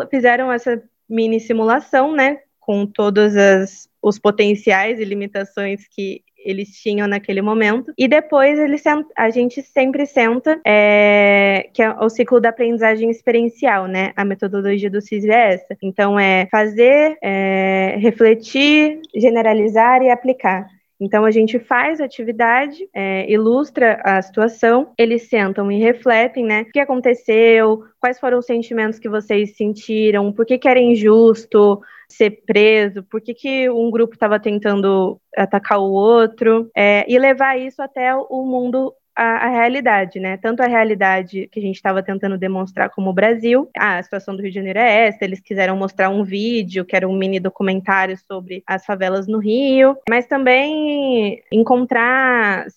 fizeram 0.09 0.51
essa 0.51 0.81
mini 1.09 1.39
simulação, 1.39 2.13
né, 2.13 2.39
com 2.59 2.85
todos 2.85 3.35
as, 3.35 3.89
os 4.01 4.19
potenciais 4.19 4.99
e 4.99 5.05
limitações 5.05 5.87
que 5.87 6.23
eles 6.47 6.69
tinham 6.69 7.07
naquele 7.07 7.41
momento. 7.41 7.91
E 7.97 8.07
depois 8.07 8.57
eles, 8.57 8.81
a 9.17 9.29
gente 9.29 9.61
sempre 9.61 10.05
senta, 10.05 10.59
é, 10.65 11.69
que 11.73 11.83
é 11.83 11.93
o 11.99 12.09
ciclo 12.09 12.39
da 12.39 12.49
aprendizagem 12.49 13.09
experiencial, 13.11 13.85
né? 13.85 14.13
A 14.15 14.23
metodologia 14.23 14.89
do 14.89 15.01
CIS 15.01 15.25
é 15.25 15.53
essa. 15.53 15.77
Então, 15.81 16.17
é 16.17 16.47
fazer, 16.49 17.17
é, 17.21 17.97
refletir, 17.99 19.01
generalizar 19.13 20.01
e 20.01 20.09
aplicar. 20.09 20.76
Então 20.99 21.25
a 21.25 21.31
gente 21.31 21.59
faz 21.59 22.01
a 22.01 22.05
atividade, 22.05 22.89
é, 22.93 23.29
ilustra 23.31 24.01
a 24.03 24.21
situação, 24.21 24.91
eles 24.97 25.29
sentam 25.29 25.71
e 25.71 25.77
refletem, 25.77 26.43
né? 26.43 26.61
O 26.61 26.71
que 26.71 26.79
aconteceu, 26.79 27.83
quais 27.99 28.19
foram 28.19 28.39
os 28.39 28.45
sentimentos 28.45 28.97
que 28.97 29.07
vocês 29.07 29.55
sentiram, 29.55 30.31
por 30.31 30.45
que, 30.45 30.57
que 30.57 30.67
era 30.67 30.79
injusto, 30.79 31.79
ser 32.09 32.43
preso, 32.45 33.03
por 33.03 33.21
que, 33.21 33.33
que 33.33 33.69
um 33.69 33.91
grupo 33.91 34.13
estava 34.13 34.39
tentando 34.39 35.19
atacar 35.35 35.79
o 35.79 35.91
outro, 35.91 36.69
é, 36.75 37.05
e 37.07 37.19
levar 37.19 37.59
isso 37.59 37.81
até 37.81 38.15
o 38.15 38.43
mundo 38.43 38.93
a, 39.17 39.47
a 39.47 39.49
realidade, 39.49 40.19
né? 40.19 40.37
Tanto 40.37 40.61
a 40.61 40.67
realidade 40.67 41.49
que 41.51 41.59
a 41.59 41.61
gente 41.61 41.75
estava 41.75 42.03
tentando 42.03 42.37
demonstrar 42.37 42.91
como 42.91 43.09
o 43.09 43.13
Brasil, 43.13 43.67
ah, 43.75 43.97
a 43.97 44.03
situação 44.03 44.35
do 44.35 44.43
Rio 44.43 44.51
de 44.51 44.55
Janeiro 44.55 44.77
é 44.77 45.07
essa, 45.07 45.25
eles 45.25 45.39
quiseram 45.39 45.75
mostrar 45.75 46.09
um 46.09 46.23
vídeo, 46.23 46.85
que 46.85 46.95
era 46.95 47.07
um 47.07 47.17
mini 47.17 47.39
documentário 47.39 48.15
sobre 48.27 48.63
as 48.67 48.85
favelas 48.85 49.27
no 49.27 49.39
Rio, 49.39 49.97
mas 50.07 50.27
também 50.27 51.41
encontrar 51.51 52.67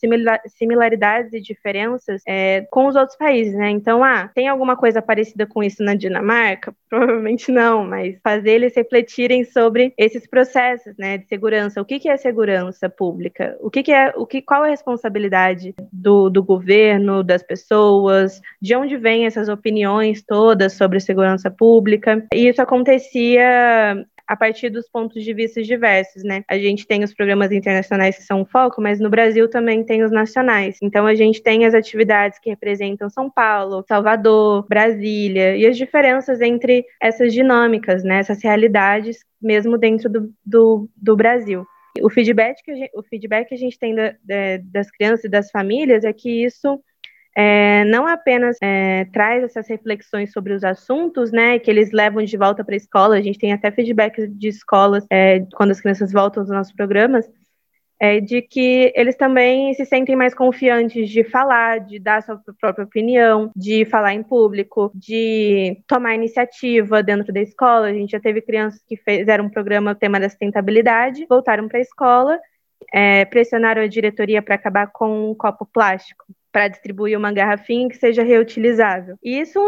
similaridades 0.48 1.34
e 1.34 1.40
diferenças 1.40 2.22
é, 2.26 2.66
com 2.70 2.86
os 2.86 2.96
outros 2.96 3.18
países, 3.18 3.54
né? 3.54 3.68
Então, 3.68 4.02
ah, 4.02 4.30
tem 4.34 4.48
alguma 4.48 4.76
coisa 4.76 5.02
parecida 5.02 5.46
com 5.46 5.62
isso 5.62 5.82
na 5.82 5.94
Dinamarca? 5.94 6.74
Provavelmente 6.88 7.52
não, 7.52 7.84
mas 7.84 8.18
fazer 8.24 8.52
eles 8.52 8.74
refletirem 8.74 9.44
sobre 9.44 9.92
esses 9.98 10.26
processos, 10.26 10.96
né, 10.96 11.18
de 11.18 11.26
segurança. 11.26 11.80
O 11.80 11.84
que, 11.84 12.00
que 12.00 12.08
é 12.08 12.16
segurança 12.16 12.88
pública? 12.88 13.56
O 13.60 13.70
que, 13.70 13.82
que 13.82 13.92
é, 13.92 14.12
o 14.16 14.26
que, 14.26 14.40
qual 14.40 14.64
é 14.64 14.68
a 14.68 14.70
responsabilidade 14.70 15.74
do, 15.92 16.29
do 16.30 16.42
governo, 16.42 17.22
das 17.22 17.42
pessoas? 17.42 18.40
De 18.60 18.74
onde 18.74 18.96
vêm 18.96 19.26
essas 19.26 19.48
opiniões 19.48 20.22
todas 20.22 20.74
sobre 20.74 21.00
segurança 21.00 21.50
pública? 21.50 22.26
E 22.32 22.48
isso 22.48 22.62
acontecia 22.62 24.06
a 24.30 24.36
partir 24.36 24.70
dos 24.70 24.88
pontos 24.88 25.24
de 25.24 25.34
vista 25.34 25.60
diversos, 25.60 26.22
né? 26.22 26.44
A 26.48 26.56
gente 26.56 26.86
tem 26.86 27.02
os 27.02 27.12
programas 27.12 27.50
internacionais 27.50 28.16
que 28.16 28.22
são 28.22 28.42
o 28.42 28.46
foco, 28.46 28.80
mas 28.80 29.00
no 29.00 29.10
Brasil 29.10 29.50
também 29.50 29.82
tem 29.82 30.04
os 30.04 30.12
nacionais. 30.12 30.78
Então 30.80 31.04
a 31.04 31.16
gente 31.16 31.42
tem 31.42 31.66
as 31.66 31.74
atividades 31.74 32.38
que 32.38 32.48
representam 32.48 33.10
São 33.10 33.28
Paulo, 33.28 33.84
Salvador, 33.88 34.64
Brasília 34.68 35.56
e 35.56 35.66
as 35.66 35.76
diferenças 35.76 36.40
entre 36.40 36.86
essas 37.02 37.32
dinâmicas, 37.32 38.04
né? 38.04 38.20
Essas 38.20 38.40
realidades 38.40 39.18
mesmo 39.42 39.76
dentro 39.76 40.08
do, 40.08 40.32
do, 40.46 40.88
do 40.96 41.16
Brasil. 41.16 41.66
O 42.02 42.10
feedback, 42.10 42.62
que 42.62 42.70
a 42.70 42.74
gente, 42.74 42.90
o 42.94 43.02
feedback 43.02 43.48
que 43.48 43.54
a 43.54 43.58
gente 43.58 43.78
tem 43.78 43.94
da, 43.94 44.14
das 44.64 44.90
crianças 44.90 45.24
e 45.24 45.28
das 45.28 45.50
famílias 45.50 46.04
é 46.04 46.12
que 46.12 46.44
isso 46.44 46.80
é, 47.36 47.84
não 47.84 48.06
apenas 48.06 48.56
é, 48.60 49.04
traz 49.06 49.44
essas 49.44 49.68
reflexões 49.68 50.32
sobre 50.32 50.52
os 50.52 50.64
assuntos, 50.64 51.30
né, 51.30 51.58
que 51.58 51.70
eles 51.70 51.92
levam 51.92 52.24
de 52.24 52.36
volta 52.36 52.64
para 52.64 52.74
a 52.74 52.76
escola, 52.76 53.16
a 53.16 53.20
gente 53.20 53.38
tem 53.38 53.52
até 53.52 53.70
feedback 53.70 54.26
de 54.26 54.48
escolas 54.48 55.06
é, 55.10 55.40
quando 55.54 55.70
as 55.70 55.80
crianças 55.80 56.12
voltam 56.12 56.42
aos 56.42 56.50
nossos 56.50 56.72
programas, 56.72 57.28
é, 58.00 58.18
de 58.18 58.40
que 58.40 58.90
eles 58.96 59.14
também 59.14 59.74
se 59.74 59.84
sentem 59.84 60.16
mais 60.16 60.34
confiantes 60.34 61.10
de 61.10 61.22
falar, 61.22 61.80
de 61.80 61.98
dar 61.98 62.22
sua 62.22 62.40
própria 62.58 62.86
opinião, 62.86 63.50
de 63.54 63.84
falar 63.84 64.14
em 64.14 64.22
público, 64.22 64.90
de 64.94 65.82
tomar 65.86 66.14
iniciativa 66.14 67.02
dentro 67.02 67.30
da 67.30 67.42
escola. 67.42 67.88
A 67.88 67.92
gente 67.92 68.12
já 68.12 68.20
teve 68.20 68.40
crianças 68.40 68.82
que 68.88 68.96
fizeram 68.96 69.44
um 69.44 69.50
programa 69.50 69.94
tema 69.94 70.18
da 70.18 70.30
sustentabilidade, 70.30 71.26
voltaram 71.28 71.68
para 71.68 71.76
a 71.76 71.82
escola, 71.82 72.40
é, 72.90 73.26
pressionaram 73.26 73.82
a 73.82 73.86
diretoria 73.86 74.40
para 74.40 74.54
acabar 74.54 74.86
com 74.86 75.30
o 75.30 75.34
copo 75.34 75.66
plástico 75.66 76.24
para 76.50 76.68
distribuir 76.68 77.18
uma 77.18 77.32
garrafinha 77.32 77.88
que 77.88 77.96
seja 77.96 78.22
reutilizável. 78.22 79.16
E 79.22 79.38
isso 79.38 79.60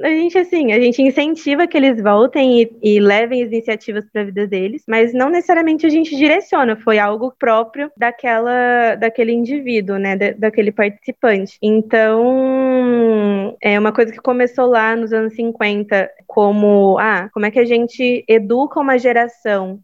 a 0.00 0.08
gente 0.08 0.38
assim, 0.38 0.72
a 0.72 0.80
gente 0.80 1.02
incentiva 1.02 1.66
que 1.66 1.76
eles 1.76 2.00
voltem 2.00 2.62
e, 2.62 2.76
e 2.82 3.00
levem 3.00 3.42
as 3.42 3.50
iniciativas 3.50 4.04
para 4.10 4.22
a 4.22 4.24
vida 4.24 4.46
deles, 4.46 4.82
mas 4.88 5.12
não 5.12 5.28
necessariamente 5.28 5.84
a 5.84 5.90
gente 5.90 6.16
direciona, 6.16 6.76
foi 6.76 6.98
algo 6.98 7.34
próprio 7.38 7.90
daquela 7.96 8.94
daquele 8.94 9.32
indivíduo, 9.32 9.98
né, 9.98 10.16
da, 10.16 10.30
daquele 10.32 10.72
participante. 10.72 11.58
Então, 11.60 13.56
é 13.60 13.78
uma 13.78 13.92
coisa 13.92 14.12
que 14.12 14.18
começou 14.18 14.66
lá 14.66 14.96
nos 14.96 15.12
anos 15.12 15.34
50 15.34 16.10
como, 16.26 16.96
ah, 16.98 17.28
como 17.32 17.46
é 17.46 17.50
que 17.50 17.58
a 17.58 17.64
gente 17.64 18.24
educa 18.26 18.80
uma 18.80 18.98
geração 18.98 19.80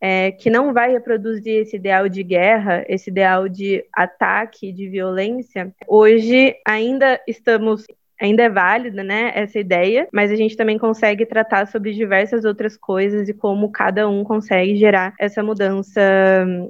é, 0.00 0.30
que 0.32 0.50
não 0.50 0.72
vai 0.72 0.92
reproduzir 0.92 1.62
esse 1.62 1.76
ideal 1.76 2.08
de 2.08 2.22
guerra, 2.22 2.84
esse 2.88 3.10
ideal 3.10 3.48
de 3.48 3.84
ataque, 3.94 4.72
de 4.72 4.88
violência, 4.88 5.74
hoje 5.88 6.54
ainda 6.66 7.20
estamos 7.26 7.86
ainda 8.20 8.44
é 8.44 8.48
válida, 8.48 9.02
né, 9.02 9.32
essa 9.34 9.58
ideia, 9.58 10.06
mas 10.12 10.30
a 10.30 10.36
gente 10.36 10.56
também 10.56 10.78
consegue 10.78 11.26
tratar 11.26 11.66
sobre 11.66 11.92
diversas 11.92 12.44
outras 12.44 12.76
coisas 12.76 13.28
e 13.28 13.34
como 13.34 13.70
cada 13.70 14.08
um 14.08 14.22
consegue 14.24 14.76
gerar 14.76 15.14
essa 15.18 15.42
mudança 15.42 16.00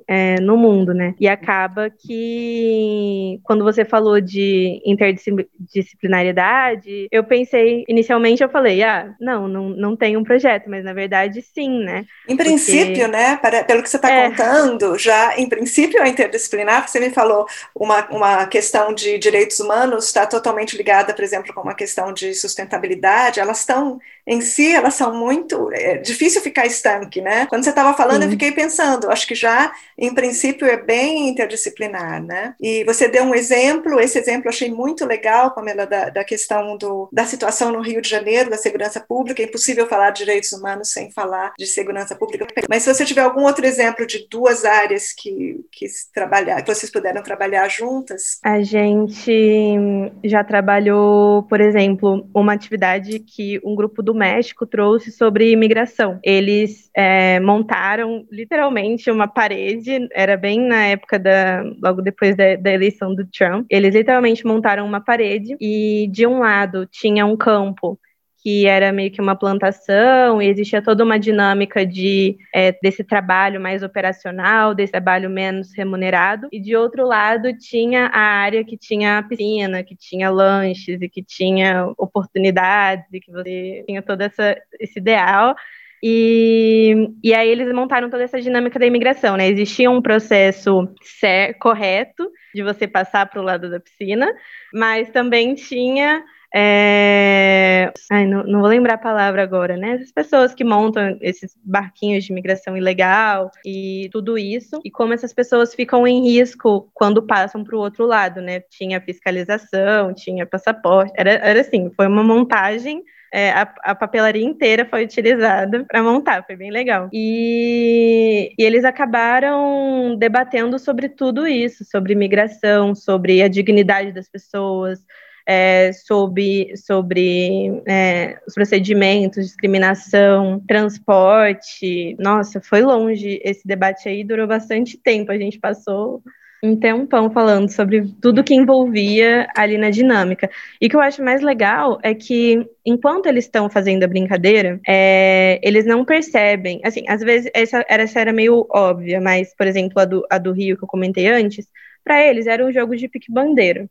é, 0.06 0.40
no 0.40 0.56
mundo, 0.56 0.94
né? 0.94 1.14
E 1.20 1.28
acaba 1.28 1.90
que 1.90 3.38
quando 3.42 3.64
você 3.64 3.84
falou 3.84 4.20
de 4.20 4.80
interdisciplinariedade, 4.84 7.08
eu 7.10 7.24
pensei, 7.24 7.84
inicialmente 7.88 8.42
eu 8.42 8.48
falei, 8.48 8.82
ah, 8.82 9.14
não, 9.20 9.48
não, 9.48 9.68
não 9.70 9.96
tem 9.96 10.16
um 10.16 10.24
projeto, 10.24 10.68
mas 10.68 10.84
na 10.84 10.92
verdade 10.92 11.42
sim, 11.42 11.84
né? 11.84 12.04
Em 12.28 12.36
princípio, 12.36 12.86
Porque... 12.86 13.08
né, 13.08 13.36
para, 13.36 13.64
pelo 13.64 13.82
que 13.82 13.90
você 13.90 13.96
está 13.96 14.10
é. 14.10 14.30
contando, 14.30 14.98
já 14.98 15.38
em 15.38 15.48
princípio 15.48 16.02
é 16.02 16.08
interdisciplinar, 16.08 16.88
você 16.88 17.00
me 17.00 17.10
falou 17.10 17.46
uma, 17.74 18.06
uma 18.10 18.46
questão 18.46 18.94
de 18.94 19.18
direitos 19.18 19.58
humanos 19.60 20.06
está 20.06 20.26
totalmente 20.26 20.76
ligada, 20.76 21.12
por 21.12 21.24
exemplo, 21.24 21.35
exemplo, 21.36 21.54
como 21.54 21.70
a 21.70 21.74
questão 21.74 22.12
de 22.12 22.34
sustentabilidade, 22.34 23.40
elas 23.40 23.60
estão, 23.60 23.98
em 24.26 24.40
si, 24.40 24.72
elas 24.72 24.94
são 24.94 25.14
muito, 25.14 25.70
é 25.72 25.98
difícil 25.98 26.40
ficar 26.40 26.66
estanque, 26.66 27.20
né? 27.20 27.46
Quando 27.46 27.64
você 27.64 27.70
estava 27.70 27.94
falando, 27.94 28.22
Sim. 28.22 28.24
eu 28.24 28.30
fiquei 28.30 28.52
pensando, 28.52 29.10
acho 29.10 29.26
que 29.26 29.34
já, 29.34 29.72
em 29.96 30.14
princípio, 30.14 30.66
é 30.66 30.76
bem 30.76 31.28
interdisciplinar, 31.28 32.22
né? 32.22 32.54
E 32.60 32.84
você 32.84 33.08
deu 33.08 33.24
um 33.24 33.34
exemplo, 33.34 34.00
esse 34.00 34.18
exemplo 34.18 34.46
eu 34.46 34.50
achei 34.50 34.70
muito 34.70 35.06
legal, 35.06 35.54
Pamela, 35.54 35.86
da, 35.86 36.10
da 36.10 36.24
questão 36.24 36.76
do, 36.76 37.08
da 37.12 37.24
situação 37.24 37.72
no 37.72 37.80
Rio 37.80 38.02
de 38.02 38.08
Janeiro, 38.08 38.50
da 38.50 38.56
segurança 38.56 39.00
pública, 39.00 39.42
é 39.42 39.46
impossível 39.46 39.86
falar 39.86 40.10
de 40.10 40.24
direitos 40.24 40.52
humanos 40.52 40.90
sem 40.90 41.10
falar 41.12 41.52
de 41.58 41.66
segurança 41.66 42.14
pública, 42.16 42.46
mas 42.68 42.82
se 42.82 42.92
você 42.92 43.04
tiver 43.04 43.22
algum 43.22 43.44
outro 43.44 43.64
exemplo 43.64 44.06
de 44.06 44.26
duas 44.28 44.64
áreas 44.64 45.12
que, 45.12 45.60
que, 45.70 45.86
trabalhar, 46.12 46.62
que 46.62 46.74
vocês 46.74 46.90
puderam 46.90 47.22
trabalhar 47.22 47.68
juntas? 47.68 48.38
A 48.42 48.60
gente 48.62 49.80
já 50.24 50.42
trabalhou 50.42 51.36
por 51.48 51.60
exemplo, 51.60 52.28
uma 52.34 52.52
atividade 52.52 53.18
que 53.20 53.60
um 53.64 53.74
grupo 53.74 54.02
do 54.02 54.14
México 54.16 54.66
trouxe 54.66 55.12
sobre 55.12 55.52
imigração. 55.52 56.18
Eles 56.22 56.90
é, 56.94 57.38
montaram 57.40 58.24
literalmente 58.30 59.10
uma 59.10 59.28
parede, 59.28 60.08
era 60.12 60.36
bem 60.36 60.60
na 60.60 60.86
época 60.86 61.18
da. 61.18 61.62
logo 61.82 62.02
depois 62.02 62.36
da, 62.36 62.56
da 62.56 62.72
eleição 62.72 63.14
do 63.14 63.26
Trump. 63.26 63.66
Eles 63.70 63.94
literalmente 63.94 64.46
montaram 64.46 64.86
uma 64.86 65.00
parede 65.00 65.56
e 65.60 66.08
de 66.10 66.26
um 66.26 66.40
lado 66.40 66.86
tinha 66.86 67.26
um 67.26 67.36
campo 67.36 67.98
que 68.46 68.64
era 68.64 68.92
meio 68.92 69.10
que 69.10 69.20
uma 69.20 69.34
plantação, 69.34 70.40
e 70.40 70.46
existia 70.46 70.80
toda 70.80 71.02
uma 71.02 71.18
dinâmica 71.18 71.84
de 71.84 72.38
é, 72.54 72.70
desse 72.80 73.02
trabalho 73.02 73.60
mais 73.60 73.82
operacional, 73.82 74.72
desse 74.72 74.92
trabalho 74.92 75.28
menos 75.28 75.74
remunerado, 75.76 76.46
e 76.52 76.60
de 76.60 76.76
outro 76.76 77.04
lado 77.04 77.52
tinha 77.58 78.06
a 78.06 78.20
área 78.20 78.62
que 78.62 78.76
tinha 78.78 79.18
a 79.18 79.22
piscina, 79.24 79.82
que 79.82 79.96
tinha 79.96 80.30
lanches 80.30 81.02
e 81.02 81.08
que 81.08 81.24
tinha 81.24 81.92
oportunidades, 81.98 83.06
e 83.12 83.18
que 83.18 83.32
você 83.32 83.82
tinha 83.84 84.00
todo 84.00 84.20
essa, 84.20 84.56
esse 84.78 85.00
ideal. 85.00 85.56
E, 86.00 87.10
e 87.24 87.34
aí 87.34 87.48
eles 87.48 87.72
montaram 87.72 88.08
toda 88.08 88.22
essa 88.22 88.40
dinâmica 88.40 88.78
da 88.78 88.86
imigração, 88.86 89.36
né? 89.36 89.48
Existia 89.48 89.90
um 89.90 90.00
processo 90.00 90.88
certo, 91.02 91.58
correto 91.58 92.30
de 92.54 92.62
você 92.62 92.86
passar 92.86 93.26
para 93.26 93.40
o 93.40 93.44
lado 93.44 93.68
da 93.68 93.80
piscina, 93.80 94.32
mas 94.72 95.10
também 95.10 95.56
tinha 95.56 96.22
é... 96.58 97.92
Ai, 98.10 98.26
não, 98.26 98.42
não, 98.44 98.60
vou 98.60 98.68
lembrar 98.68 98.94
a 98.94 98.98
palavra 98.98 99.42
agora, 99.42 99.76
né? 99.76 99.98
As 100.02 100.10
pessoas 100.10 100.54
que 100.54 100.64
montam 100.64 101.18
esses 101.20 101.54
barquinhos 101.62 102.24
de 102.24 102.32
imigração 102.32 102.74
ilegal 102.74 103.50
e 103.62 104.08
tudo 104.10 104.38
isso, 104.38 104.80
e 104.82 104.90
como 104.90 105.12
essas 105.12 105.34
pessoas 105.34 105.74
ficam 105.74 106.06
em 106.06 106.22
risco 106.24 106.90
quando 106.94 107.26
passam 107.26 107.62
para 107.62 107.76
o 107.76 107.80
outro 107.80 108.06
lado, 108.06 108.40
né? 108.40 108.60
Tinha 108.70 109.02
fiscalização, 109.02 110.14
tinha 110.14 110.46
passaporte, 110.46 111.12
era, 111.16 111.32
era 111.32 111.60
assim, 111.60 111.90
foi 111.94 112.06
uma 112.06 112.24
montagem 112.24 113.02
é, 113.34 113.50
a, 113.50 113.74
a, 113.82 113.94
papelaria 113.94 114.44
inteira 114.44 114.86
foi 114.86 115.04
utilizada 115.04 115.84
para 115.84 116.02
montar, 116.02 116.44
foi 116.46 116.56
bem 116.56 116.70
legal. 116.70 117.10
E, 117.12 118.54
e, 118.58 118.64
eles 118.64 118.82
acabaram 118.82 120.16
debatendo 120.16 120.78
sobre 120.78 121.08
tudo 121.08 121.46
isso, 121.46 121.84
sobre 121.84 122.14
imigração, 122.14 122.94
sobre 122.94 123.42
a 123.42 123.48
dignidade 123.48 124.12
das 124.12 124.26
pessoas, 124.26 125.04
é, 125.46 125.92
sobre, 125.92 126.76
sobre 126.76 127.82
é, 127.86 128.38
os 128.46 128.54
procedimentos, 128.54 129.46
discriminação, 129.46 130.60
transporte. 130.66 132.16
Nossa, 132.18 132.60
foi 132.60 132.82
longe 132.82 133.40
esse 133.44 133.66
debate 133.66 134.08
aí, 134.08 134.24
durou 134.24 134.46
bastante 134.46 134.98
tempo. 134.98 135.30
A 135.30 135.38
gente 135.38 135.58
passou 135.60 136.20
um 136.62 136.74
tempão 136.74 137.30
falando 137.30 137.68
sobre 137.70 138.12
tudo 138.20 138.42
que 138.42 138.54
envolvia 138.54 139.46
ali 139.56 139.78
na 139.78 139.90
dinâmica. 139.90 140.50
E 140.80 140.86
o 140.86 140.90
que 140.90 140.96
eu 140.96 141.00
acho 141.00 141.22
mais 141.22 141.42
legal 141.42 141.98
é 142.02 142.14
que, 142.14 142.66
enquanto 142.84 143.26
eles 143.26 143.44
estão 143.44 143.70
fazendo 143.70 144.02
a 144.02 144.08
brincadeira, 144.08 144.80
é, 144.86 145.60
eles 145.62 145.86
não 145.86 146.04
percebem. 146.04 146.80
Assim, 146.82 147.04
às 147.08 147.20
vezes 147.20 147.50
essa, 147.54 147.84
essa 147.88 148.20
era 148.20 148.32
meio 148.32 148.66
óbvia, 148.70 149.20
mas, 149.20 149.54
por 149.54 149.66
exemplo, 149.66 150.00
a 150.00 150.04
do, 150.04 150.26
a 150.28 150.38
do 150.38 150.52
Rio 150.52 150.76
que 150.76 150.82
eu 150.82 150.88
comentei 150.88 151.28
antes, 151.28 151.68
para 152.02 152.24
eles 152.24 152.46
era 152.46 152.64
um 152.64 152.72
jogo 152.72 152.96
de 152.96 153.08
pique-bandeira 153.08 153.88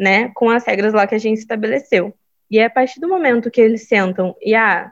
né, 0.00 0.30
com 0.34 0.48
as 0.48 0.64
regras 0.64 0.94
lá 0.94 1.06
que 1.06 1.14
a 1.14 1.18
gente 1.18 1.36
estabeleceu. 1.36 2.14
E 2.50 2.58
é 2.58 2.64
a 2.64 2.70
partir 2.70 2.98
do 2.98 3.06
momento 3.06 3.50
que 3.50 3.60
eles 3.60 3.86
sentam 3.86 4.34
e, 4.40 4.54
ah, 4.54 4.90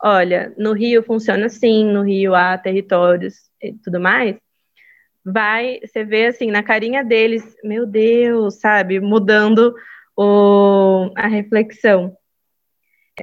olha, 0.00 0.52
no 0.58 0.74
Rio 0.74 1.02
funciona 1.02 1.46
assim, 1.46 1.86
no 1.86 2.02
Rio 2.02 2.34
há 2.34 2.58
territórios 2.58 3.50
e 3.62 3.72
tudo 3.72 3.98
mais, 3.98 4.36
vai, 5.24 5.80
você 5.82 6.04
vê 6.04 6.26
assim 6.26 6.50
na 6.50 6.62
carinha 6.62 7.02
deles, 7.02 7.56
meu 7.64 7.86
Deus, 7.86 8.60
sabe, 8.60 9.00
mudando 9.00 9.74
o, 10.14 11.10
a 11.16 11.28
reflexão. 11.28 12.14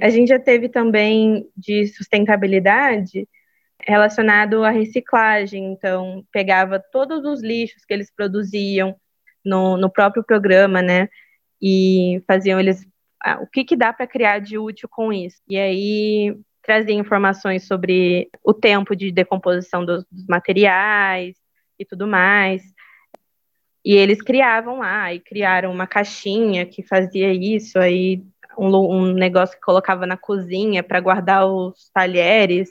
A 0.02 0.10
gente 0.10 0.30
já 0.30 0.40
teve 0.40 0.68
também 0.68 1.48
de 1.56 1.88
sustentabilidade 1.88 3.28
relacionado 3.88 4.64
à 4.64 4.72
reciclagem, 4.72 5.74
então 5.74 6.26
pegava 6.32 6.84
todos 6.92 7.24
os 7.24 7.44
lixos 7.44 7.86
que 7.86 7.94
eles 7.94 8.12
produziam 8.12 8.96
no, 9.44 9.78
no 9.78 9.90
próprio 9.90 10.24
programa, 10.24 10.82
né, 10.82 11.10
e 11.62 12.24
faziam 12.28 12.60
eles 12.60 12.86
ah, 13.24 13.40
o 13.42 13.48
que, 13.48 13.66
que 13.66 13.76
dá 13.76 13.92
para 13.92 14.08
criar 14.08 14.40
de 14.40 14.58
útil 14.58 14.88
com 14.90 15.12
isso. 15.12 15.42
E 15.48 15.58
aí 15.58 16.38
trazia 16.64 16.96
informações 16.96 17.68
sobre 17.68 18.30
o 18.44 18.54
tempo 18.54 18.96
de 18.96 19.12
decomposição 19.12 19.84
dos, 19.86 20.06
dos 20.12 20.26
materiais 20.28 21.36
e 21.78 21.86
tudo 21.86 22.08
mais. 22.08 22.64
E 23.84 23.96
eles 23.96 24.22
criavam 24.22 24.80
lá, 24.80 25.14
e 25.14 25.20
criaram 25.20 25.72
uma 25.72 25.88
caixinha 25.88 26.66
que 26.66 26.84
fazia 26.84 27.34
isso, 27.34 27.80
aí 27.80 28.24
um, 28.58 28.68
um 28.68 29.14
negócio 29.14 29.56
que 29.56 29.62
colocava 29.62 30.06
na 30.06 30.18
cozinha 30.18 30.84
para 30.84 31.00
guardar 31.00 31.46
os 31.48 31.90
talheres. 31.94 32.70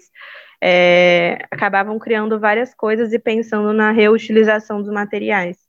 É, 0.62 1.38
acabavam 1.50 1.98
criando 1.98 2.38
várias 2.38 2.74
coisas 2.74 3.12
e 3.12 3.18
pensando 3.18 3.72
na 3.72 3.90
reutilização 3.90 4.82
dos 4.82 4.92
materiais. 4.92 5.67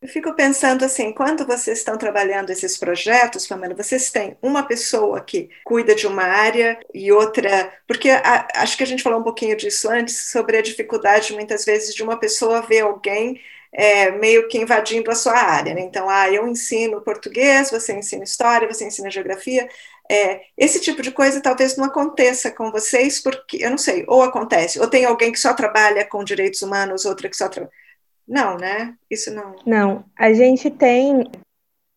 Eu 0.00 0.08
fico 0.08 0.32
pensando 0.34 0.84
assim, 0.84 1.12
quando 1.12 1.44
vocês 1.44 1.78
estão 1.78 1.98
trabalhando 1.98 2.50
esses 2.50 2.76
projetos, 2.76 3.48
Pamela, 3.48 3.74
vocês 3.74 4.12
têm 4.12 4.36
uma 4.40 4.62
pessoa 4.62 5.20
que 5.20 5.50
cuida 5.64 5.92
de 5.92 6.06
uma 6.06 6.22
área 6.22 6.78
e 6.94 7.10
outra, 7.10 7.72
porque 7.86 8.08
a, 8.08 8.46
acho 8.54 8.76
que 8.76 8.84
a 8.84 8.86
gente 8.86 9.02
falou 9.02 9.18
um 9.18 9.24
pouquinho 9.24 9.56
disso 9.56 9.90
antes, 9.90 10.30
sobre 10.30 10.56
a 10.56 10.62
dificuldade 10.62 11.32
muitas 11.32 11.64
vezes 11.64 11.92
de 11.94 12.02
uma 12.04 12.16
pessoa 12.16 12.62
ver 12.62 12.82
alguém 12.82 13.40
é, 13.72 14.12
meio 14.12 14.46
que 14.48 14.58
invadindo 14.58 15.10
a 15.10 15.16
sua 15.16 15.34
área. 15.36 15.74
Né? 15.74 15.80
Então, 15.80 16.08
ah, 16.08 16.30
eu 16.30 16.46
ensino 16.46 17.00
português, 17.02 17.68
você 17.70 17.92
ensina 17.92 18.22
história, 18.22 18.68
você 18.68 18.86
ensina 18.86 19.10
geografia. 19.10 19.68
É, 20.08 20.42
esse 20.56 20.80
tipo 20.80 21.02
de 21.02 21.10
coisa 21.10 21.40
talvez 21.42 21.76
não 21.76 21.84
aconteça 21.86 22.52
com 22.52 22.70
vocês, 22.70 23.20
porque 23.20 23.58
eu 23.60 23.70
não 23.70 23.78
sei, 23.78 24.04
ou 24.06 24.22
acontece, 24.22 24.78
ou 24.80 24.88
tem 24.88 25.04
alguém 25.04 25.32
que 25.32 25.40
só 25.40 25.52
trabalha 25.54 26.04
com 26.04 26.22
direitos 26.24 26.62
humanos, 26.62 27.04
outra 27.04 27.28
que 27.28 27.36
só 27.36 27.48
trabalha 27.48 27.72
não, 28.28 28.58
né? 28.58 28.94
Isso 29.10 29.34
não. 29.34 29.56
Não, 29.64 30.04
a 30.16 30.32
gente 30.34 30.70
tem, 30.70 31.24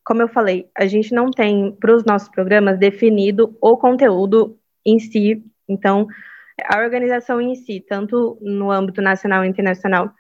como 0.06 0.22
eu 0.22 0.30
falei, 0.30 0.70
a 0.76 0.88
gente 0.88 1.14
não 1.14 1.30
tem 1.30 1.74
para 1.74 1.94
os 1.94 2.06
nossos 2.06 2.30
programas 2.30 2.80
definido 2.80 3.58
o 3.62 3.76
conteúdo 3.76 4.58
em 4.86 4.98
si. 4.98 5.44
Então, 5.68 6.08
a 6.66 6.80
organização 6.80 7.42
em 7.42 7.54
si, 7.56 7.84
tanto 7.88 8.38
no 8.42 8.72
âmbito 8.72 9.02
nacional 9.02 9.44
e 9.44 9.50
internacional, 9.50 10.12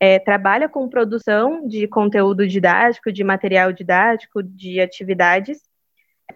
é, 0.00 0.18
trabalha 0.18 0.68
com 0.68 0.88
produção 0.88 1.66
de 1.66 1.86
conteúdo 1.86 2.46
didático, 2.46 3.12
de 3.12 3.22
material 3.22 3.72
didático, 3.72 4.42
de 4.42 4.80
atividades, 4.80 5.60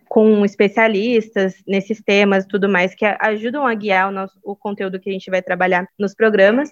com 0.09 0.45
especialistas 0.45 1.55
nesses 1.67 2.03
temas 2.03 2.45
tudo 2.45 2.69
mais, 2.69 2.95
que 2.95 3.05
ajudam 3.21 3.67
a 3.67 3.75
guiar 3.75 4.09
o, 4.09 4.13
nosso, 4.13 4.39
o 4.43 4.55
conteúdo 4.55 5.01
que 5.01 5.09
a 5.09 5.13
gente 5.13 5.31
vai 5.31 5.41
trabalhar 5.41 5.89
nos 5.99 6.15
programas. 6.15 6.71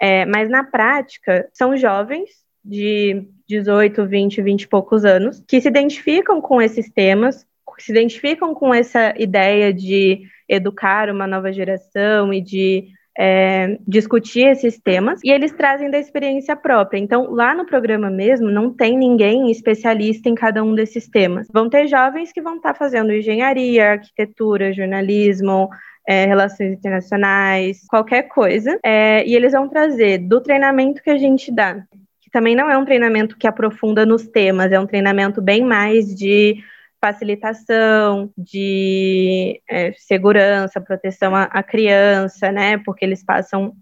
É, 0.00 0.26
mas 0.26 0.48
na 0.48 0.62
prática, 0.64 1.48
são 1.52 1.76
jovens 1.76 2.30
de 2.64 3.28
18, 3.48 4.06
20, 4.06 4.42
20 4.42 4.62
e 4.62 4.68
poucos 4.68 5.04
anos 5.04 5.42
que 5.46 5.60
se 5.60 5.68
identificam 5.68 6.40
com 6.40 6.60
esses 6.60 6.90
temas, 6.90 7.46
se 7.78 7.92
identificam 7.92 8.54
com 8.54 8.74
essa 8.74 9.14
ideia 9.18 9.72
de 9.72 10.22
educar 10.48 11.10
uma 11.10 11.26
nova 11.26 11.52
geração 11.52 12.32
e 12.32 12.40
de 12.40 12.88
é, 13.18 13.78
discutir 13.86 14.46
esses 14.46 14.78
temas 14.78 15.20
e 15.24 15.30
eles 15.30 15.52
trazem 15.52 15.90
da 15.90 15.98
experiência 15.98 16.54
própria. 16.54 16.98
Então, 16.98 17.30
lá 17.30 17.54
no 17.54 17.64
programa 17.64 18.10
mesmo, 18.10 18.50
não 18.50 18.70
tem 18.72 18.96
ninguém 18.96 19.50
especialista 19.50 20.28
em 20.28 20.34
cada 20.34 20.62
um 20.62 20.74
desses 20.74 21.08
temas. 21.08 21.48
Vão 21.52 21.68
ter 21.68 21.86
jovens 21.86 22.32
que 22.32 22.42
vão 22.42 22.56
estar 22.56 22.74
fazendo 22.74 23.12
engenharia, 23.12 23.92
arquitetura, 23.92 24.72
jornalismo, 24.72 25.68
é, 26.06 26.26
relações 26.26 26.72
internacionais, 26.72 27.84
qualquer 27.88 28.24
coisa. 28.24 28.78
É, 28.84 29.26
e 29.26 29.34
eles 29.34 29.52
vão 29.52 29.68
trazer 29.68 30.18
do 30.18 30.40
treinamento 30.40 31.02
que 31.02 31.10
a 31.10 31.18
gente 31.18 31.50
dá, 31.50 31.82
que 32.20 32.30
também 32.30 32.54
não 32.54 32.70
é 32.70 32.76
um 32.76 32.84
treinamento 32.84 33.36
que 33.36 33.46
aprofunda 33.46 34.04
nos 34.04 34.26
temas, 34.26 34.72
é 34.72 34.78
um 34.78 34.86
treinamento 34.86 35.40
bem 35.40 35.64
mais 35.64 36.14
de 36.14 36.62
facilitação, 37.00 38.30
de 38.36 39.60
é, 39.68 39.92
segurança, 39.92 40.80
proteção 40.80 41.34
à, 41.34 41.44
à 41.44 41.62
criança, 41.62 42.50
né? 42.50 42.78
Porque 42.78 43.04
eles 43.04 43.24
passam 43.24 43.74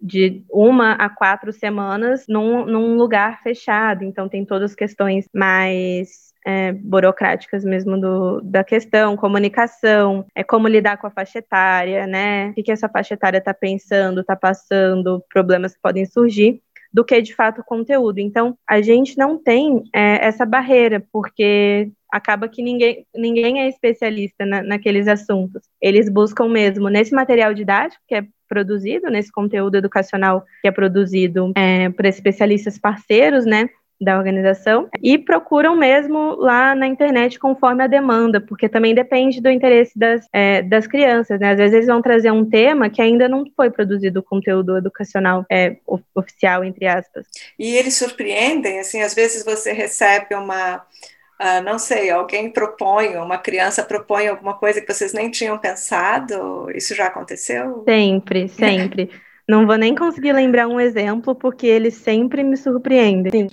de 0.00 0.44
uma 0.50 0.92
a 0.92 1.08
quatro 1.08 1.52
semanas 1.52 2.24
num, 2.28 2.64
num 2.64 2.96
lugar 2.96 3.42
fechado, 3.42 4.04
então 4.04 4.28
tem 4.28 4.44
todas 4.44 4.70
as 4.70 4.76
questões 4.76 5.26
mais 5.34 6.28
é, 6.46 6.72
burocráticas 6.72 7.64
mesmo 7.64 8.00
do, 8.00 8.40
da 8.40 8.62
questão, 8.62 9.16
comunicação, 9.16 10.24
é 10.34 10.44
como 10.44 10.68
lidar 10.68 10.96
com 10.96 11.06
a 11.06 11.10
faixa 11.10 11.40
etária, 11.40 12.06
né? 12.06 12.48
O 12.48 12.54
que, 12.54 12.62
que 12.62 12.72
essa 12.72 12.88
faixa 12.88 13.14
etária 13.14 13.38
está 13.38 13.52
pensando, 13.52 14.20
está 14.20 14.36
passando, 14.36 15.22
problemas 15.28 15.74
que 15.74 15.80
podem 15.82 16.06
surgir, 16.06 16.62
do 16.92 17.04
que 17.04 17.20
de 17.20 17.34
fato 17.34 17.60
o 17.60 17.64
conteúdo. 17.64 18.18
Então, 18.18 18.56
a 18.66 18.80
gente 18.80 19.16
não 19.16 19.38
tem 19.38 19.84
é, 19.94 20.26
essa 20.26 20.44
barreira, 20.44 21.04
porque 21.12 21.90
acaba 22.10 22.48
que 22.48 22.62
ninguém, 22.62 23.06
ninguém 23.14 23.60
é 23.60 23.68
especialista 23.68 24.46
na, 24.46 24.62
naqueles 24.62 25.06
assuntos. 25.06 25.62
Eles 25.80 26.08
buscam 26.08 26.48
mesmo 26.48 26.88
nesse 26.88 27.14
material 27.14 27.52
didático 27.52 28.02
que 28.08 28.14
é 28.14 28.26
produzido, 28.48 29.10
nesse 29.10 29.30
conteúdo 29.30 29.76
educacional 29.76 30.42
que 30.62 30.68
é 30.68 30.70
produzido 30.70 31.52
é, 31.54 31.90
por 31.90 32.06
especialistas 32.06 32.78
parceiros, 32.78 33.44
né? 33.44 33.68
Da 34.00 34.16
organização 34.16 34.88
e 35.02 35.18
procuram 35.18 35.76
mesmo 35.76 36.36
lá 36.36 36.74
na 36.74 36.86
internet 36.86 37.38
conforme 37.38 37.82
a 37.82 37.86
demanda, 37.86 38.40
porque 38.40 38.68
também 38.68 38.94
depende 38.94 39.40
do 39.40 39.50
interesse 39.50 39.98
das, 39.98 40.26
é, 40.32 40.62
das 40.62 40.86
crianças, 40.86 41.40
né? 41.40 41.52
Às 41.52 41.58
vezes 41.58 41.74
eles 41.74 41.86
vão 41.86 42.00
trazer 42.00 42.30
um 42.30 42.44
tema 42.44 42.88
que 42.88 43.02
ainda 43.02 43.28
não 43.28 43.44
foi 43.56 43.70
produzido 43.70 44.22
conteúdo 44.22 44.76
educacional 44.76 45.44
é, 45.50 45.76
oficial, 46.14 46.62
entre 46.62 46.86
aspas. 46.86 47.26
E 47.58 47.76
eles 47.76 47.96
surpreendem, 47.96 48.78
assim, 48.78 49.02
às 49.02 49.14
vezes 49.14 49.44
você 49.44 49.72
recebe 49.72 50.34
uma, 50.34 50.76
uh, 50.76 51.62
não 51.64 51.78
sei, 51.78 52.10
alguém 52.10 52.50
propõe, 52.50 53.16
uma 53.16 53.38
criança 53.38 53.82
propõe 53.82 54.28
alguma 54.28 54.54
coisa 54.54 54.80
que 54.80 54.92
vocês 54.92 55.12
nem 55.12 55.30
tinham 55.30 55.58
pensado, 55.58 56.70
isso 56.72 56.94
já 56.94 57.06
aconteceu? 57.06 57.82
Sempre, 57.84 58.48
sempre. 58.48 59.10
Não 59.48 59.66
vou 59.66 59.78
nem 59.78 59.94
conseguir 59.94 60.34
lembrar 60.34 60.68
um 60.68 60.78
exemplo, 60.78 61.34
porque 61.34 61.66
eles 61.66 61.94
sempre 61.94 62.44
me 62.44 62.54
surpreendem. 62.54 63.48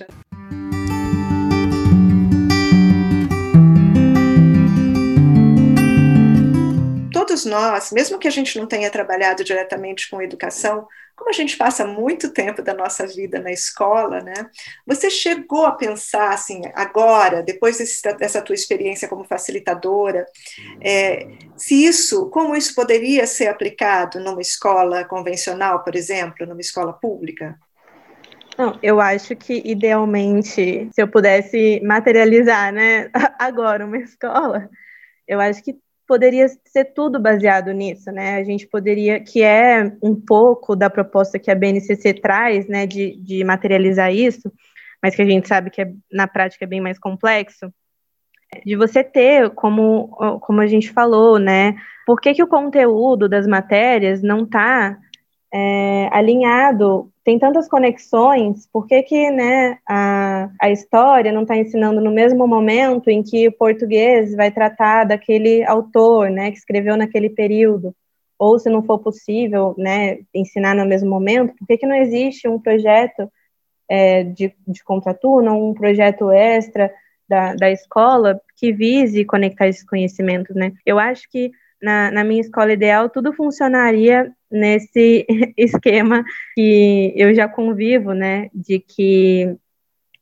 Todos 7.36 7.44
nós, 7.44 7.92
mesmo 7.92 8.18
que 8.18 8.26
a 8.26 8.30
gente 8.30 8.58
não 8.58 8.66
tenha 8.66 8.90
trabalhado 8.90 9.44
diretamente 9.44 10.08
com 10.08 10.22
educação, 10.22 10.88
como 11.14 11.28
a 11.28 11.32
gente 11.32 11.56
passa 11.56 11.86
muito 11.86 12.32
tempo 12.32 12.62
da 12.62 12.72
nossa 12.72 13.06
vida 13.06 13.38
na 13.40 13.50
escola, 13.50 14.20
né? 14.22 14.34
Você 14.86 15.10
chegou 15.10 15.66
a 15.66 15.72
pensar 15.72 16.32
assim, 16.32 16.62
agora, 16.74 17.42
depois 17.42 17.78
desse, 17.78 18.02
dessa 18.16 18.40
tua 18.40 18.54
experiência 18.54 19.08
como 19.08 19.24
facilitadora, 19.24 20.26
é, 20.80 21.28
se 21.56 21.84
isso, 21.84 22.30
como 22.30 22.56
isso 22.56 22.74
poderia 22.74 23.26
ser 23.26 23.48
aplicado 23.48 24.18
numa 24.20 24.40
escola 24.40 25.04
convencional, 25.04 25.82
por 25.82 25.94
exemplo, 25.94 26.46
numa 26.46 26.60
escola 26.60 26.92
pública? 26.92 27.58
Não, 28.56 28.78
eu 28.82 29.00
acho 29.00 29.36
que 29.36 29.62
idealmente, 29.64 30.88
se 30.90 31.02
eu 31.02 31.08
pudesse 31.08 31.80
materializar, 31.84 32.72
né, 32.72 33.10
agora 33.38 33.84
uma 33.84 33.98
escola, 33.98 34.68
eu 35.26 35.40
acho 35.40 35.62
que 35.62 35.76
poderia 36.06 36.46
ser 36.64 36.86
tudo 36.86 37.20
baseado 37.20 37.72
nisso, 37.72 38.10
né? 38.12 38.36
A 38.36 38.44
gente 38.44 38.66
poderia, 38.66 39.20
que 39.20 39.42
é 39.42 39.92
um 40.02 40.14
pouco 40.14 40.76
da 40.76 40.88
proposta 40.88 41.38
que 41.38 41.50
a 41.50 41.54
BNCC 41.54 42.14
traz, 42.14 42.66
né, 42.68 42.86
de, 42.86 43.16
de 43.16 43.42
materializar 43.44 44.12
isso, 44.12 44.52
mas 45.02 45.14
que 45.14 45.22
a 45.22 45.26
gente 45.26 45.48
sabe 45.48 45.70
que 45.70 45.82
é, 45.82 45.92
na 46.10 46.26
prática 46.26 46.64
é 46.64 46.68
bem 46.68 46.80
mais 46.80 46.98
complexo, 46.98 47.72
de 48.64 48.76
você 48.76 49.02
ter, 49.02 49.50
como, 49.50 50.08
como 50.40 50.60
a 50.60 50.66
gente 50.66 50.90
falou, 50.90 51.38
né, 51.38 51.74
por 52.06 52.20
que, 52.20 52.34
que 52.34 52.42
o 52.42 52.46
conteúdo 52.46 53.28
das 53.28 53.46
matérias 53.46 54.22
não 54.22 54.44
está 54.44 54.96
é, 55.52 56.08
alinhado 56.12 57.10
tem 57.26 57.40
tantas 57.40 57.68
conexões, 57.68 58.68
por 58.72 58.86
que, 58.86 59.02
que 59.02 59.30
né, 59.32 59.78
a, 59.84 60.48
a 60.60 60.70
história 60.70 61.32
não 61.32 61.42
está 61.42 61.56
ensinando 61.56 62.00
no 62.00 62.12
mesmo 62.12 62.46
momento 62.46 63.08
em 63.08 63.20
que 63.20 63.48
o 63.48 63.52
português 63.52 64.32
vai 64.36 64.48
tratar 64.52 65.02
daquele 65.02 65.64
autor 65.64 66.30
né, 66.30 66.52
que 66.52 66.58
escreveu 66.58 66.96
naquele 66.96 67.28
período? 67.28 67.92
Ou, 68.38 68.60
se 68.60 68.70
não 68.70 68.80
for 68.80 69.00
possível 69.00 69.74
né, 69.76 70.18
ensinar 70.32 70.76
no 70.76 70.86
mesmo 70.86 71.10
momento, 71.10 71.52
por 71.58 71.66
que, 71.66 71.78
que 71.78 71.86
não 71.86 71.96
existe 71.96 72.46
um 72.46 72.60
projeto 72.60 73.28
é, 73.88 74.22
de, 74.22 74.54
de 74.68 74.84
contraturno, 74.84 75.70
um 75.70 75.74
projeto 75.74 76.30
extra 76.30 76.92
da, 77.28 77.54
da 77.54 77.70
escola 77.72 78.40
que 78.56 78.72
vise 78.72 79.24
conectar 79.24 79.66
esses 79.66 79.84
conhecimentos? 79.84 80.54
Né? 80.54 80.72
Eu 80.84 80.96
acho 80.96 81.28
que 81.28 81.50
na, 81.80 82.10
na 82.10 82.24
minha 82.24 82.40
escola 82.40 82.72
ideal, 82.72 83.08
tudo 83.08 83.32
funcionaria 83.32 84.32
nesse 84.50 85.26
esquema 85.56 86.24
que 86.54 87.12
eu 87.16 87.34
já 87.34 87.48
convivo, 87.48 88.12
né? 88.12 88.48
De 88.54 88.78
que 88.78 89.56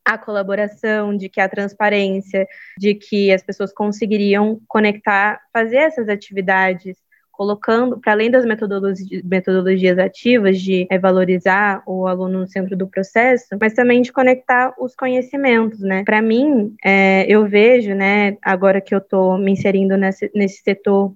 a 0.04 0.18
colaboração, 0.18 1.16
de 1.16 1.28
que 1.28 1.40
a 1.40 1.48
transparência, 1.48 2.46
de 2.78 2.94
que 2.94 3.32
as 3.32 3.42
pessoas 3.42 3.72
conseguiriam 3.72 4.60
conectar, 4.68 5.40
fazer 5.52 5.76
essas 5.76 6.08
atividades 6.08 6.96
colocando, 7.36 7.98
para 7.98 8.12
além 8.12 8.30
das 8.30 8.44
metodologias, 8.44 9.22
metodologias 9.24 9.98
ativas 9.98 10.60
de 10.60 10.86
é, 10.88 10.98
valorizar 10.98 11.82
o 11.86 12.06
aluno 12.06 12.40
no 12.40 12.46
centro 12.46 12.76
do 12.76 12.86
processo, 12.86 13.46
mas 13.60 13.74
também 13.74 14.02
de 14.02 14.12
conectar 14.12 14.72
os 14.78 14.94
conhecimentos, 14.94 15.80
né? 15.80 16.04
Para 16.04 16.22
mim, 16.22 16.74
é, 16.84 17.26
eu 17.28 17.46
vejo, 17.46 17.92
né, 17.94 18.36
agora 18.40 18.80
que 18.80 18.94
eu 18.94 18.98
estou 18.98 19.36
me 19.36 19.50
inserindo 19.50 19.96
nesse, 19.96 20.30
nesse 20.34 20.62
setor, 20.62 21.12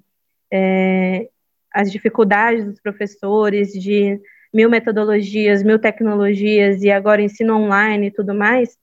é, 0.52 1.28
as 1.72 1.90
dificuldades 1.90 2.64
dos 2.64 2.80
professores 2.80 3.72
de 3.72 4.20
mil 4.52 4.70
metodologias, 4.70 5.62
mil 5.62 5.78
tecnologias 5.78 6.82
e 6.82 6.90
agora 6.90 7.22
ensino 7.22 7.56
online 7.56 8.06
e 8.06 8.10
tudo 8.10 8.34
mais. 8.34 8.76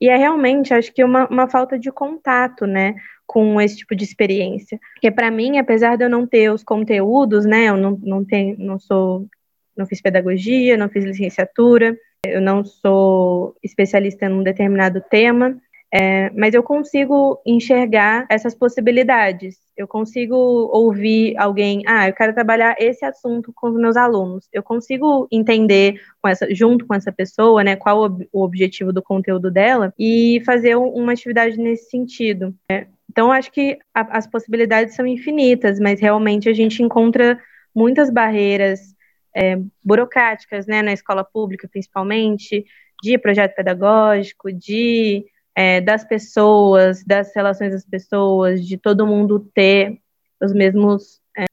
E 0.00 0.08
é 0.08 0.16
realmente, 0.16 0.74
acho 0.74 0.92
que 0.92 1.04
uma, 1.04 1.28
uma 1.28 1.48
falta 1.48 1.78
de 1.78 1.90
contato, 1.90 2.66
né? 2.66 2.94
com 3.32 3.58
esse 3.58 3.78
tipo 3.78 3.96
de 3.96 4.04
experiência. 4.04 4.78
Porque 4.92 5.10
para 5.10 5.30
mim, 5.30 5.56
apesar 5.56 5.96
de 5.96 6.04
eu 6.04 6.10
não 6.10 6.26
ter 6.26 6.52
os 6.52 6.62
conteúdos, 6.62 7.46
né, 7.46 7.70
eu 7.70 7.78
não, 7.78 7.98
não 8.02 8.22
tenho, 8.22 8.56
não 8.58 8.78
sou, 8.78 9.26
não 9.74 9.86
fiz 9.86 10.02
pedagogia, 10.02 10.76
não 10.76 10.90
fiz 10.90 11.02
licenciatura, 11.02 11.96
eu 12.26 12.42
não 12.42 12.62
sou 12.62 13.56
especialista 13.62 14.26
em 14.26 14.32
um 14.32 14.42
determinado 14.42 15.02
tema, 15.10 15.56
é, 15.94 16.30
mas 16.30 16.54
eu 16.54 16.62
consigo 16.62 17.38
enxergar 17.44 18.24
essas 18.30 18.54
possibilidades. 18.54 19.58
Eu 19.76 19.86
consigo 19.86 20.34
ouvir 20.34 21.36
alguém, 21.36 21.82
ah, 21.86 22.08
eu 22.08 22.14
quero 22.14 22.32
trabalhar 22.32 22.74
esse 22.78 23.04
assunto 23.04 23.52
com 23.54 23.68
os 23.68 23.76
meus 23.76 23.94
alunos. 23.94 24.48
Eu 24.50 24.62
consigo 24.62 25.28
entender 25.30 26.00
com 26.22 26.28
essa, 26.28 26.46
junto 26.54 26.86
com 26.86 26.94
essa 26.94 27.12
pessoa, 27.12 27.62
né, 27.62 27.76
qual 27.76 28.10
o 28.32 28.42
objetivo 28.42 28.90
do 28.90 29.02
conteúdo 29.02 29.50
dela 29.50 29.92
e 29.98 30.42
fazer 30.46 30.76
uma 30.76 31.12
atividade 31.12 31.58
nesse 31.58 31.90
sentido. 31.90 32.54
Né? 32.70 32.86
Então, 33.10 33.30
acho 33.30 33.52
que 33.52 33.78
a, 33.92 34.16
as 34.16 34.26
possibilidades 34.26 34.94
são 34.94 35.06
infinitas, 35.06 35.78
mas 35.78 36.00
realmente 36.00 36.48
a 36.48 36.54
gente 36.54 36.82
encontra 36.82 37.38
muitas 37.74 38.10
barreiras 38.10 38.94
é, 39.36 39.58
burocráticas, 39.84 40.66
né, 40.66 40.80
na 40.80 40.94
escola 40.94 41.22
pública, 41.22 41.68
principalmente, 41.68 42.64
de 43.02 43.18
projeto 43.18 43.54
pedagógico, 43.54 44.50
de 44.50 45.26
é, 45.54 45.80
das 45.80 46.04
pessoas, 46.04 47.04
das 47.04 47.34
relações 47.34 47.72
das 47.72 47.84
pessoas, 47.84 48.66
de 48.66 48.76
todo 48.76 49.06
mundo 49.06 49.50
ter 49.54 49.98
os 50.40 50.52
mesmos. 50.52 51.20
É, 51.36 51.44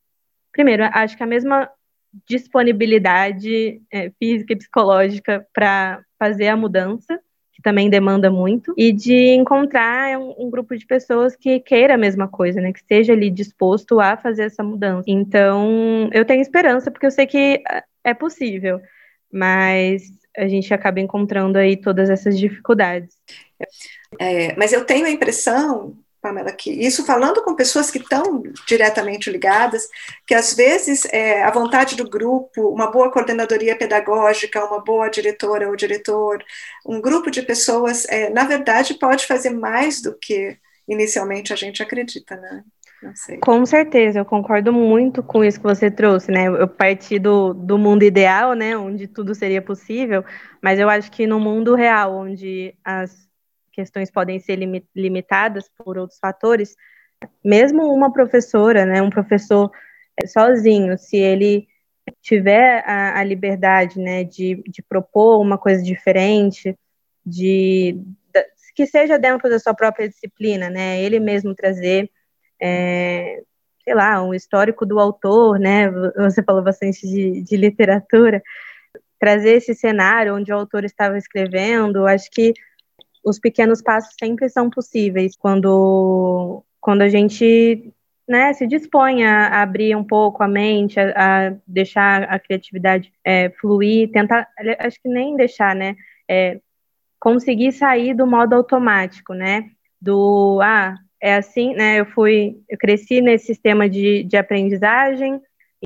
primeiro, 0.52 0.84
acho 0.92 1.18
que 1.18 1.24
a 1.24 1.28
mesma 1.28 1.70
disponibilidade 2.28 3.82
é, 3.92 4.10
física 4.12 4.54
e 4.54 4.58
psicológica 4.58 5.46
para 5.54 6.04
fazer 6.18 6.48
a 6.48 6.58
mudança 6.58 7.20
que 7.60 7.62
também 7.62 7.90
demanda 7.90 8.32
muito, 8.32 8.74
e 8.78 8.94
de 8.94 9.34
encontrar 9.34 10.18
um, 10.18 10.34
um, 10.46 10.50
grupo 10.50 10.78
de 10.78 10.86
pessoas 10.86 11.36
que 11.36 11.60
queira 11.60 11.96
a 11.96 11.98
mesma 11.98 12.26
coisa, 12.26 12.62
né? 12.62 12.72
Que 12.72 12.80
esteja 12.80 13.12
ali 13.12 13.30
disposto 13.30 14.00
a 14.00 14.16
fazer 14.16 14.44
essa 14.44 14.64
mudança. 14.64 15.04
Então, 15.06 16.10
eu 16.14 16.24
tenho 16.24 16.42
esperança, 16.42 16.90
porque 16.90 17.06
eu 17.06 17.12
sei 17.12 17.28
que 17.28 17.62
é 18.02 18.14
possível, 18.14 18.80
mas 19.30 20.04
a 20.38 20.48
gente 20.48 20.74
acaba 20.74 21.02
encontrando 21.02 21.58
aí 21.58 21.76
todas 21.76 22.10
essas 22.10 22.40
dificuldades. 22.40 23.14
É, 24.20 24.56
mas 24.56 24.74
eu 24.74 24.86
tenho 24.86 25.06
a 25.06 25.12
impressão 25.12 25.96
Pamela, 26.22 26.52
que 26.52 26.70
isso 26.70 27.06
falando 27.06 27.42
com 27.42 27.56
pessoas 27.56 27.90
que 27.90 27.98
estão 27.98 28.44
diretamente 28.68 29.32
ligadas, 29.32 29.88
que 30.28 30.34
às 30.34 30.54
vezes 30.54 31.06
é, 31.14 31.44
a 31.44 31.52
vontade 31.52 31.96
do 31.96 32.10
grupo, 32.10 32.70
uma 32.70 32.92
boa 32.92 33.10
coordenadoria 33.10 33.78
pedagógica, 33.78 34.66
uma 34.66 34.84
boa 34.84 35.10
diretora 35.10 35.70
ou 35.70 35.76
diretor, 35.76 36.44
um 36.86 37.00
grupo 37.00 37.32
de 37.32 37.42
pessoas, 37.42 38.06
é, 38.10 38.30
na 38.30 38.44
verdade, 38.44 38.96
pode 38.96 39.26
fazer 39.26 39.52
mais 39.52 40.02
do 40.02 40.14
que 40.18 40.58
inicialmente 40.88 41.54
a 41.54 41.56
gente 41.56 41.82
acredita, 41.82 42.36
né? 42.36 42.64
Com 43.42 43.66
certeza, 43.66 44.20
eu 44.20 44.26
concordo 44.26 44.74
muito 44.74 45.24
com 45.24 45.42
isso 45.42 45.58
que 45.58 45.64
você 45.66 45.90
trouxe, 45.90 46.30
né? 46.32 46.48
Eu 46.48 46.68
parti 46.68 47.18
do, 47.18 47.54
do 47.54 47.78
mundo 47.78 48.04
ideal, 48.04 48.54
né? 48.54 48.76
Onde 48.76 49.08
tudo 49.08 49.34
seria 49.34 49.62
possível, 49.62 50.26
mas 50.62 50.78
eu 50.80 50.90
acho 50.90 51.10
que 51.10 51.26
no 51.26 51.40
mundo 51.40 51.76
real, 51.76 52.14
onde 52.14 52.76
as 52.84 53.29
questões 53.72 54.12
podem 54.12 54.40
ser 54.40 54.58
limitadas 54.96 55.70
por 55.78 55.98
outros 55.98 56.20
fatores, 56.20 56.76
mesmo 57.44 57.94
uma 57.94 58.12
professora, 58.12 58.86
né, 58.86 59.02
um 59.02 59.10
professor 59.10 59.72
é, 60.18 60.28
sozinho, 60.28 60.98
se 60.98 61.18
ele 61.18 61.68
tiver 62.22 62.84
a, 62.86 63.20
a 63.20 63.24
liberdade, 63.24 64.00
né, 64.00 64.24
de, 64.24 64.64
de 64.68 64.82
propor 64.82 65.40
uma 65.42 65.58
coisa 65.58 65.84
diferente, 65.84 66.78
de, 67.26 68.00
que 68.76 68.86
seja 68.86 69.20
dentro 69.20 69.50
da 69.50 69.60
sua 69.60 69.74
própria 69.74 70.08
disciplina, 70.08 70.70
né, 70.70 71.02
ele 71.02 71.20
mesmo 71.20 71.54
trazer, 71.54 72.10
é, 72.62 73.42
sei 73.84 73.94
lá, 73.94 74.24
um 74.24 74.34
histórico 74.34 74.86
do 74.86 75.00
autor, 75.00 75.60
né, 75.60 75.90
você 76.16 76.42
falou 76.44 76.64
bastante 76.64 77.08
de, 77.08 77.42
de 77.42 77.58
literatura, 77.58 78.42
trazer 79.20 79.58
esse 79.58 79.76
cenário 79.76 80.36
onde 80.36 80.52
o 80.52 80.56
autor 80.56 80.86
estava 80.86 81.18
escrevendo, 81.18 82.08
acho 82.08 82.32
que 82.32 82.54
os 83.24 83.40
pequenos 83.40 83.82
passos 83.82 84.16
sempre 84.20 84.50
são 84.50 84.70
possíveis 84.70 85.36
quando, 85.36 86.64
quando 86.80 87.02
a 87.02 87.10
gente 87.10 87.94
né, 88.28 88.54
se 88.54 88.68
dispõe 88.68 89.26
a 89.26 89.62
abrir 89.62 89.96
um 89.96 90.04
pouco 90.04 90.44
a 90.44 90.48
mente, 90.48 91.00
a, 91.00 91.48
a 91.48 91.56
deixar 91.66 92.24
a 92.24 92.38
criatividade 92.38 93.12
é, 93.24 93.50
fluir, 93.50 94.12
tentar, 94.12 94.48
acho 94.78 95.02
que 95.02 95.10
nem 95.10 95.36
deixar, 95.36 95.76
né, 95.76 95.96
é, 96.30 96.60
conseguir 97.20 97.72
sair 97.72 98.14
do 98.14 98.28
modo 98.28 98.54
automático, 98.54 99.34
né, 99.34 99.72
do, 100.00 100.60
ah, 100.62 100.96
é 101.20 101.36
assim, 101.36 101.74
né, 101.74 102.00
eu 102.00 102.06
fui, 102.06 102.62
eu 102.70 102.78
cresci 102.78 103.20
nesse 103.20 103.48
sistema 103.48 103.90
de, 103.90 104.24
de 104.24 104.38
aprendizagem, 104.38 105.42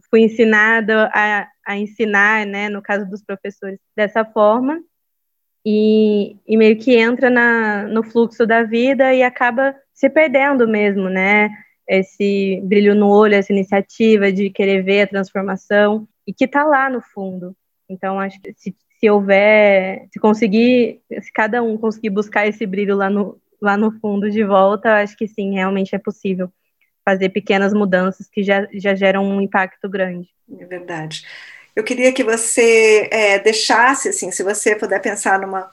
fui 0.10 0.22
ensinada 0.22 1.10
a, 1.14 1.48
a 1.66 1.78
ensinar, 1.78 2.46
né, 2.46 2.68
no 2.68 2.82
caso 2.82 3.10
dos 3.10 3.24
professores, 3.24 3.80
dessa 3.96 4.26
forma, 4.26 4.82
e, 5.66 6.36
e 6.48 6.58
meio 6.58 6.78
que 6.78 6.96
entra 6.96 7.30
na, 7.30 7.84
no 7.84 8.04
fluxo 8.04 8.46
da 8.46 8.64
vida 8.64 9.14
e 9.14 9.24
acaba 9.24 9.76
se 9.94 10.10
perdendo 10.10 10.68
mesmo, 10.68 11.10
né? 11.10 11.50
Esse 11.88 12.62
brilho 12.64 12.96
no 12.96 13.10
olho, 13.10 13.36
essa 13.36 13.52
iniciativa 13.52 14.32
de 14.32 14.50
querer 14.50 14.84
ver 14.84 15.02
a 15.02 15.08
transformação 15.08 16.08
e 16.28 16.34
que 16.34 16.46
está 16.46 16.64
lá 16.64 16.90
no 16.90 17.02
fundo. 17.02 17.56
Então, 17.90 18.20
acho 18.20 18.42
que 18.42 18.54
se, 18.56 18.76
se 19.00 19.10
houver, 19.10 20.08
se 20.12 20.20
conseguir, 20.20 21.02
se 21.22 21.32
cada 21.32 21.62
um 21.62 21.78
conseguir 21.78 22.10
buscar 22.10 22.48
esse 22.48 22.66
brilho 22.66 22.96
lá 22.96 23.10
no, 23.10 23.40
lá 23.62 23.78
no 23.78 23.92
fundo 24.00 24.30
de 24.30 24.44
volta, 24.44 25.02
acho 25.02 25.16
que 25.16 25.28
sim, 25.28 25.54
realmente 25.54 25.96
é 25.96 26.00
possível 26.00 26.52
fazer 27.06 27.30
pequenas 27.30 27.74
mudanças 27.74 28.30
que 28.30 28.44
já, 28.44 28.68
já 28.74 28.96
geram 28.96 29.26
um 29.26 29.42
impacto 29.42 29.90
grande. 29.90 30.30
É 30.58 30.66
verdade. 30.66 31.24
Eu 31.76 31.84
queria 31.84 32.14
que 32.14 32.24
você 32.24 33.10
é, 33.12 33.40
deixasse, 33.40 34.10
assim, 34.10 34.32
se 34.32 34.44
você 34.44 34.76
puder 34.76 35.02
pensar 35.02 35.40
numa 35.40 35.72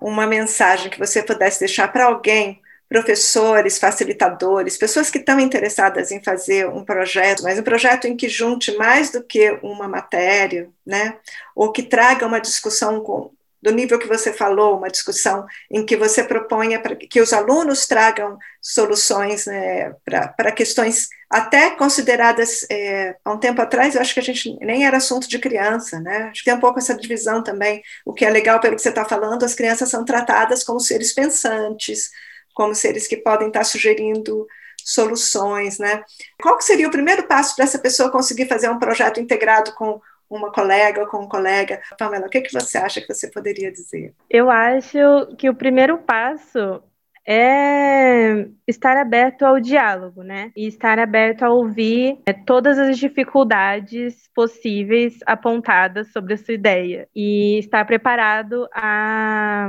uma 0.00 0.26
mensagem 0.26 0.90
que 0.90 0.98
você 0.98 1.22
pudesse 1.22 1.58
deixar 1.60 1.88
para 1.92 2.06
alguém, 2.06 2.60
professores, 2.88 3.78
facilitadores, 3.78 4.78
pessoas 4.78 5.10
que 5.10 5.18
estão 5.18 5.38
interessadas 5.38 6.10
em 6.10 6.22
fazer 6.22 6.66
um 6.68 6.84
projeto, 6.84 7.42
mas 7.42 7.58
um 7.58 7.62
projeto 7.62 8.06
em 8.06 8.16
que 8.16 8.28
junte 8.28 8.74
mais 8.76 9.10
do 9.10 9.22
que 9.22 9.58
uma 9.62 9.86
matéria, 9.86 10.70
né? 10.86 11.18
Ou 11.54 11.70
que 11.70 11.82
traga 11.82 12.26
uma 12.26 12.40
discussão 12.40 13.00
com, 13.02 13.30
do 13.62 13.72
nível 13.72 13.98
que 13.98 14.06
você 14.06 14.32
falou, 14.32 14.76
uma 14.76 14.88
discussão 14.88 15.44
em 15.70 15.84
que 15.84 15.96
você 15.96 16.22
proponha 16.22 16.80
que 17.10 17.20
os 17.20 17.32
alunos 17.32 17.86
tragam 17.86 18.38
soluções 18.62 19.46
né, 19.46 19.92
para 20.04 20.52
questões 20.52 21.08
até 21.30 21.70
consideradas 21.70 22.64
é, 22.70 23.16
há 23.24 23.32
um 23.32 23.38
tempo 23.38 23.60
atrás, 23.60 23.94
eu 23.94 24.00
acho 24.00 24.14
que 24.14 24.20
a 24.20 24.22
gente 24.22 24.56
nem 24.60 24.86
era 24.86 24.96
assunto 24.96 25.28
de 25.28 25.38
criança, 25.38 26.00
né? 26.00 26.28
Acho 26.30 26.40
que 26.40 26.46
tem 26.46 26.54
um 26.54 26.60
pouco 26.60 26.78
essa 26.78 26.94
divisão 26.94 27.42
também. 27.42 27.82
O 28.04 28.14
que 28.14 28.24
é 28.24 28.30
legal 28.30 28.60
pelo 28.60 28.76
que 28.76 28.82
você 28.82 28.88
está 28.88 29.04
falando, 29.04 29.44
as 29.44 29.54
crianças 29.54 29.90
são 29.90 30.04
tratadas 30.06 30.64
como 30.64 30.80
seres 30.80 31.12
pensantes, 31.12 32.10
como 32.54 32.74
seres 32.74 33.06
que 33.06 33.18
podem 33.18 33.48
estar 33.48 33.60
tá 33.60 33.64
sugerindo 33.64 34.46
soluções, 34.82 35.78
né? 35.78 36.02
Qual 36.40 36.58
seria 36.62 36.88
o 36.88 36.90
primeiro 36.90 37.24
passo 37.24 37.54
para 37.54 37.64
essa 37.64 37.78
pessoa 37.78 38.10
conseguir 38.10 38.46
fazer 38.46 38.70
um 38.70 38.78
projeto 38.78 39.20
integrado 39.20 39.74
com 39.74 40.00
uma 40.30 40.52
colega 40.52 41.00
ou 41.00 41.06
com 41.06 41.22
um 41.22 41.28
colega. 41.28 41.80
Pamela, 41.98 42.26
o 42.26 42.30
que, 42.30 42.40
que 42.40 42.52
você 42.52 42.78
acha 42.78 43.00
que 43.00 43.12
você 43.12 43.30
poderia 43.30 43.72
dizer? 43.72 44.14
Eu 44.28 44.50
acho 44.50 44.98
que 45.36 45.48
o 45.48 45.54
primeiro 45.54 45.98
passo 45.98 46.82
é 47.30 48.48
estar 48.66 48.96
aberto 48.96 49.42
ao 49.42 49.60
diálogo, 49.60 50.22
né? 50.22 50.50
E 50.56 50.66
estar 50.66 50.98
aberto 50.98 51.42
a 51.42 51.50
ouvir 51.50 52.18
é, 52.26 52.32
todas 52.32 52.78
as 52.78 52.98
dificuldades 52.98 54.30
possíveis 54.34 55.18
apontadas 55.26 56.10
sobre 56.10 56.32
a 56.32 56.38
sua 56.38 56.54
ideia 56.54 57.06
e 57.14 57.58
estar 57.58 57.84
preparado 57.84 58.66
a 58.74 59.68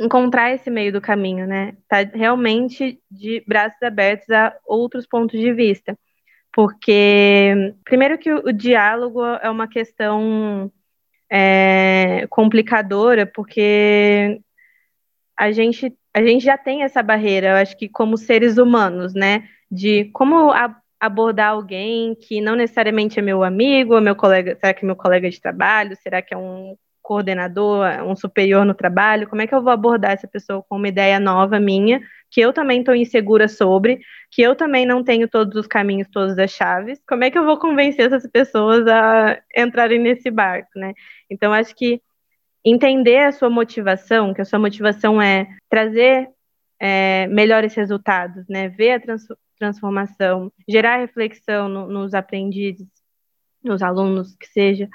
encontrar 0.00 0.52
esse 0.52 0.70
meio 0.70 0.92
do 0.92 1.00
caminho, 1.00 1.46
né? 1.46 1.76
Tá 1.88 1.98
realmente 1.98 3.00
de 3.08 3.44
braços 3.46 3.80
abertos 3.80 4.28
a 4.30 4.52
outros 4.66 5.06
pontos 5.06 5.38
de 5.38 5.52
vista. 5.52 5.96
Porque 6.52 7.74
primeiro 7.84 8.18
que 8.18 8.32
o, 8.32 8.52
diálogo 8.52 9.24
é 9.24 9.48
uma 9.48 9.66
questão 9.66 10.70
é, 11.30 12.26
complicadora, 12.28 13.26
porque 13.26 14.40
a 15.36 15.50
gente, 15.50 15.96
a 16.12 16.22
gente 16.22 16.44
já 16.44 16.58
tem 16.58 16.82
essa 16.82 17.02
barreira, 17.02 17.48
eu 17.48 17.56
acho 17.56 17.76
que 17.76 17.88
como 17.88 18.18
seres 18.18 18.58
humanos, 18.58 19.14
né? 19.14 19.48
De 19.70 20.04
como 20.12 20.50
a, 20.50 20.76
abordar 21.00 21.50
alguém 21.52 22.14
que 22.14 22.40
não 22.40 22.54
necessariamente 22.54 23.18
é 23.18 23.22
meu 23.22 23.42
amigo, 23.42 24.00
meu 24.00 24.14
colega, 24.14 24.56
será 24.60 24.74
que 24.74 24.84
é 24.84 24.86
meu 24.86 24.94
colega 24.94 25.28
de 25.28 25.40
trabalho, 25.40 25.96
será 25.96 26.22
que 26.22 26.34
é 26.34 26.36
um 26.36 26.76
coordenador, 27.02 27.84
um 28.06 28.14
superior 28.14 28.64
no 28.64 28.74
trabalho, 28.74 29.28
como 29.28 29.42
é 29.42 29.46
que 29.46 29.54
eu 29.54 29.62
vou 29.62 29.72
abordar 29.72 30.12
essa 30.12 30.28
pessoa 30.28 30.62
com 30.68 30.76
uma 30.76 30.86
ideia 30.86 31.18
nova 31.18 31.58
minha, 31.58 32.00
que 32.32 32.40
eu 32.40 32.50
também 32.50 32.80
estou 32.80 32.94
insegura 32.94 33.46
sobre, 33.46 34.00
que 34.30 34.40
eu 34.40 34.56
também 34.56 34.86
não 34.86 35.04
tenho 35.04 35.28
todos 35.28 35.54
os 35.54 35.66
caminhos, 35.66 36.08
todas 36.10 36.38
as 36.38 36.50
chaves, 36.50 36.98
como 37.06 37.24
é 37.24 37.30
que 37.30 37.38
eu 37.38 37.44
vou 37.44 37.58
convencer 37.58 38.06
essas 38.06 38.26
pessoas 38.26 38.86
a 38.86 39.38
entrarem 39.54 39.98
nesse 40.00 40.30
barco, 40.30 40.70
né? 40.74 40.94
Então, 41.30 41.52
acho 41.52 41.74
que 41.76 42.00
entender 42.64 43.18
a 43.18 43.32
sua 43.32 43.50
motivação, 43.50 44.32
que 44.32 44.40
a 44.40 44.46
sua 44.46 44.58
motivação 44.58 45.20
é 45.20 45.46
trazer 45.68 46.26
é, 46.80 47.26
melhores 47.26 47.74
resultados, 47.74 48.48
né? 48.48 48.68
Ver 48.70 48.92
a 48.92 49.00
trans 49.00 49.26
transformação, 49.58 50.50
gerar 50.68 50.96
reflexão 50.96 51.68
no, 51.68 51.86
nos 51.86 52.14
aprendizes, 52.14 52.88
nos 53.62 53.80
alunos, 53.80 54.34
que 54.34 54.46
seja, 54.48 54.88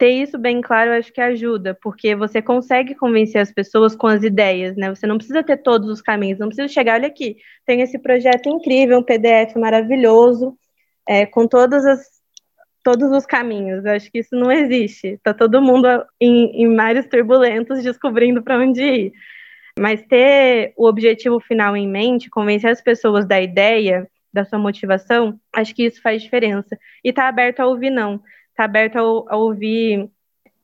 ter 0.00 0.10
isso 0.10 0.38
bem 0.38 0.62
claro, 0.62 0.92
acho 0.92 1.12
que 1.12 1.20
ajuda, 1.20 1.78
porque 1.82 2.14
você 2.14 2.40
consegue 2.40 2.94
convencer 2.94 3.38
as 3.38 3.52
pessoas 3.52 3.94
com 3.94 4.06
as 4.06 4.22
ideias, 4.22 4.74
né? 4.74 4.88
Você 4.88 5.06
não 5.06 5.18
precisa 5.18 5.42
ter 5.42 5.58
todos 5.58 5.90
os 5.90 6.00
caminhos, 6.00 6.38
não 6.38 6.48
precisa 6.48 6.68
chegar, 6.68 6.94
olha 6.94 7.08
aqui, 7.08 7.36
tem 7.66 7.82
esse 7.82 7.98
projeto 7.98 8.48
incrível, 8.48 8.98
um 8.98 9.02
PDF 9.02 9.54
maravilhoso, 9.56 10.56
é, 11.06 11.26
com 11.26 11.46
todas 11.46 11.84
as 11.84 12.20
todos 12.82 13.10
os 13.10 13.26
caminhos. 13.26 13.84
Eu 13.84 13.92
acho 13.92 14.10
que 14.10 14.20
isso 14.20 14.34
não 14.34 14.50
existe. 14.50 15.08
Está 15.08 15.34
todo 15.34 15.60
mundo 15.60 15.86
em, 16.18 16.62
em 16.62 16.66
mares 16.66 17.06
turbulentos 17.06 17.82
descobrindo 17.82 18.42
para 18.42 18.58
onde 18.58 18.82
ir. 18.82 19.12
Mas 19.78 20.00
ter 20.06 20.72
o 20.78 20.86
objetivo 20.88 21.38
final 21.40 21.76
em 21.76 21.86
mente, 21.86 22.30
convencer 22.30 22.70
as 22.70 22.80
pessoas 22.80 23.26
da 23.26 23.38
ideia, 23.38 24.08
da 24.32 24.46
sua 24.46 24.58
motivação, 24.58 25.38
acho 25.52 25.74
que 25.74 25.84
isso 25.84 26.00
faz 26.00 26.22
diferença. 26.22 26.78
E 27.04 27.12
tá 27.12 27.28
aberto 27.28 27.60
a 27.60 27.66
ouvir 27.66 27.90
não 27.90 28.22
está 28.60 28.64
aberto 28.64 28.96
a, 28.96 29.34
a, 29.34 29.36
ouvir 29.36 30.10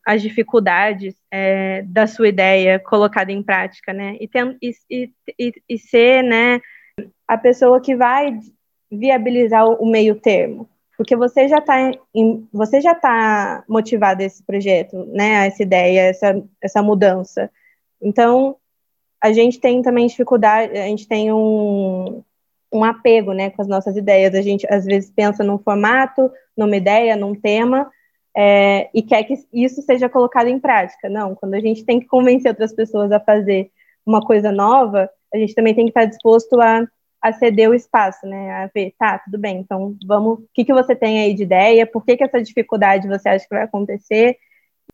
as 0.05 0.23
dificuldades 0.23 1.15
é, 1.31 1.83
da 1.83 2.07
sua 2.07 2.29
ideia 2.29 2.79
colocada 2.79 3.33
em 3.33 3.43
prática, 3.43 3.93
né? 3.93 4.17
E, 4.21 4.29
tem, 4.29 4.57
e, 4.63 5.11
e, 5.39 5.53
e 5.69 5.79
ser, 5.79 6.23
né, 6.23 6.61
a 7.27 7.37
pessoa 7.37 7.81
que 7.81 7.97
vai 7.97 8.39
viabilizar 8.91 9.67
o, 9.67 9.87
meio 9.87 10.15
termo, 10.15 10.69
porque 10.97 11.17
você 11.17 11.49
já 11.49 11.59
está 11.59 11.91
você 12.53 12.81
já 12.81 12.93
está 12.93 13.65
motivado 13.69 14.23
a 14.23 14.27
esse 14.27 14.43
projeto, 14.45 15.05
né? 15.07 15.47
Essa 15.47 15.63
ideia, 15.63 16.01
essa 16.03 16.43
essa 16.63 16.83
mudança. 16.83 17.51
Então 18.01 18.57
a 19.21 19.33
gente 19.33 19.59
tem 19.59 19.83
também 19.83 20.07
dificuldade, 20.07 20.79
a 20.79 20.87
gente 20.87 21.09
tem 21.09 21.33
um 21.33 22.23
um 22.73 22.85
apego, 22.85 23.33
né, 23.33 23.51
com 23.51 23.63
as 23.63 23.69
nossas 23.69 23.97
ideias. 23.97 24.35
A 24.35 24.43
gente 24.43 24.67
às 24.71 24.85
vezes 24.85 25.11
pensa 25.11 25.43
num 25.43 25.59
formato, 25.59 26.31
numa 26.57 26.77
ideia, 26.77 27.17
num 27.17 27.35
tema, 27.35 27.91
é, 28.37 28.91
e 28.93 29.03
quer 29.03 29.25
que 29.25 29.35
isso 29.53 29.81
seja 29.83 30.09
colocado 30.09 30.49
em 30.49 30.59
prática. 30.59 31.09
Não, 31.09 31.35
quando 31.35 31.55
a 31.55 31.61
gente 31.61 31.85
tem 31.85 31.99
que 31.99 32.07
convencer 32.07 32.51
outras 32.51 32.75
pessoas 32.75 33.11
a 33.11 33.19
fazer 33.19 33.71
uma 34.05 34.21
coisa 34.21 34.53
nova, 34.53 35.11
a 35.33 35.39
gente 35.39 35.55
também 35.55 35.75
tem 35.75 35.87
que 35.87 35.91
estar 35.91 36.05
disposto 36.05 36.61
a, 36.61 36.87
a 37.23 37.33
ceder 37.33 37.71
o 37.71 37.75
espaço, 37.75 38.27
né? 38.27 38.51
A 38.51 38.71
ver, 38.73 38.95
tá, 38.99 39.19
tudo 39.19 39.39
bem, 39.39 39.59
então 39.59 39.97
vamos, 40.07 40.41
o 40.41 40.49
que, 40.53 40.65
que 40.65 40.73
você 40.73 40.95
tem 40.95 41.21
aí 41.21 41.35
de 41.35 41.43
ideia? 41.43 41.87
Por 41.87 42.05
que, 42.05 42.17
que 42.17 42.25
essa 42.25 42.43
dificuldade 42.43 43.09
você 43.09 43.29
acha 43.29 43.47
que 43.49 43.55
vai 43.55 43.65
acontecer? 43.65 44.37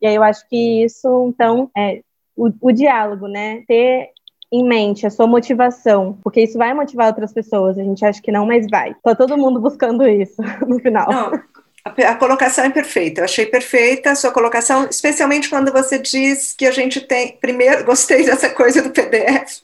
E 0.00 0.06
aí 0.06 0.14
eu 0.14 0.22
acho 0.22 0.48
que 0.48 0.84
isso, 0.84 1.28
então, 1.28 1.70
é 1.76 2.00
o, 2.36 2.50
o 2.60 2.72
diálogo, 2.72 3.26
né? 3.28 3.62
Ter 3.66 4.10
em 4.52 4.64
mente 4.64 5.06
a 5.06 5.10
sua 5.10 5.26
motivação, 5.26 6.18
porque 6.22 6.42
isso 6.42 6.58
vai 6.58 6.74
motivar 6.74 7.06
outras 7.06 7.32
pessoas. 7.32 7.78
A 7.78 7.82
gente 7.82 8.04
acha 8.04 8.20
que 8.20 8.30
não, 8.30 8.46
mas 8.46 8.66
vai. 8.70 8.94
Tá 9.02 9.14
todo 9.14 9.38
mundo 9.38 9.58
buscando 9.58 10.06
isso 10.06 10.42
no 10.66 10.78
final. 10.78 11.10
Não. 11.10 11.42
A, 11.84 12.14
colocação 12.14 12.64
é 12.64 12.70
perfeita, 12.70 13.20
eu 13.20 13.24
achei 13.24 13.44
perfeita 13.44 14.12
a 14.12 14.14
sua 14.14 14.30
colocação, 14.30 14.86
especialmente 14.88 15.50
quando 15.50 15.72
você 15.72 15.98
diz 15.98 16.54
que 16.56 16.64
a 16.64 16.70
gente 16.70 17.00
tem. 17.00 17.36
Primeiro, 17.40 17.82
gostei 17.84 18.24
dessa 18.24 18.48
coisa 18.50 18.82
do 18.82 18.90
PDF, 18.90 19.62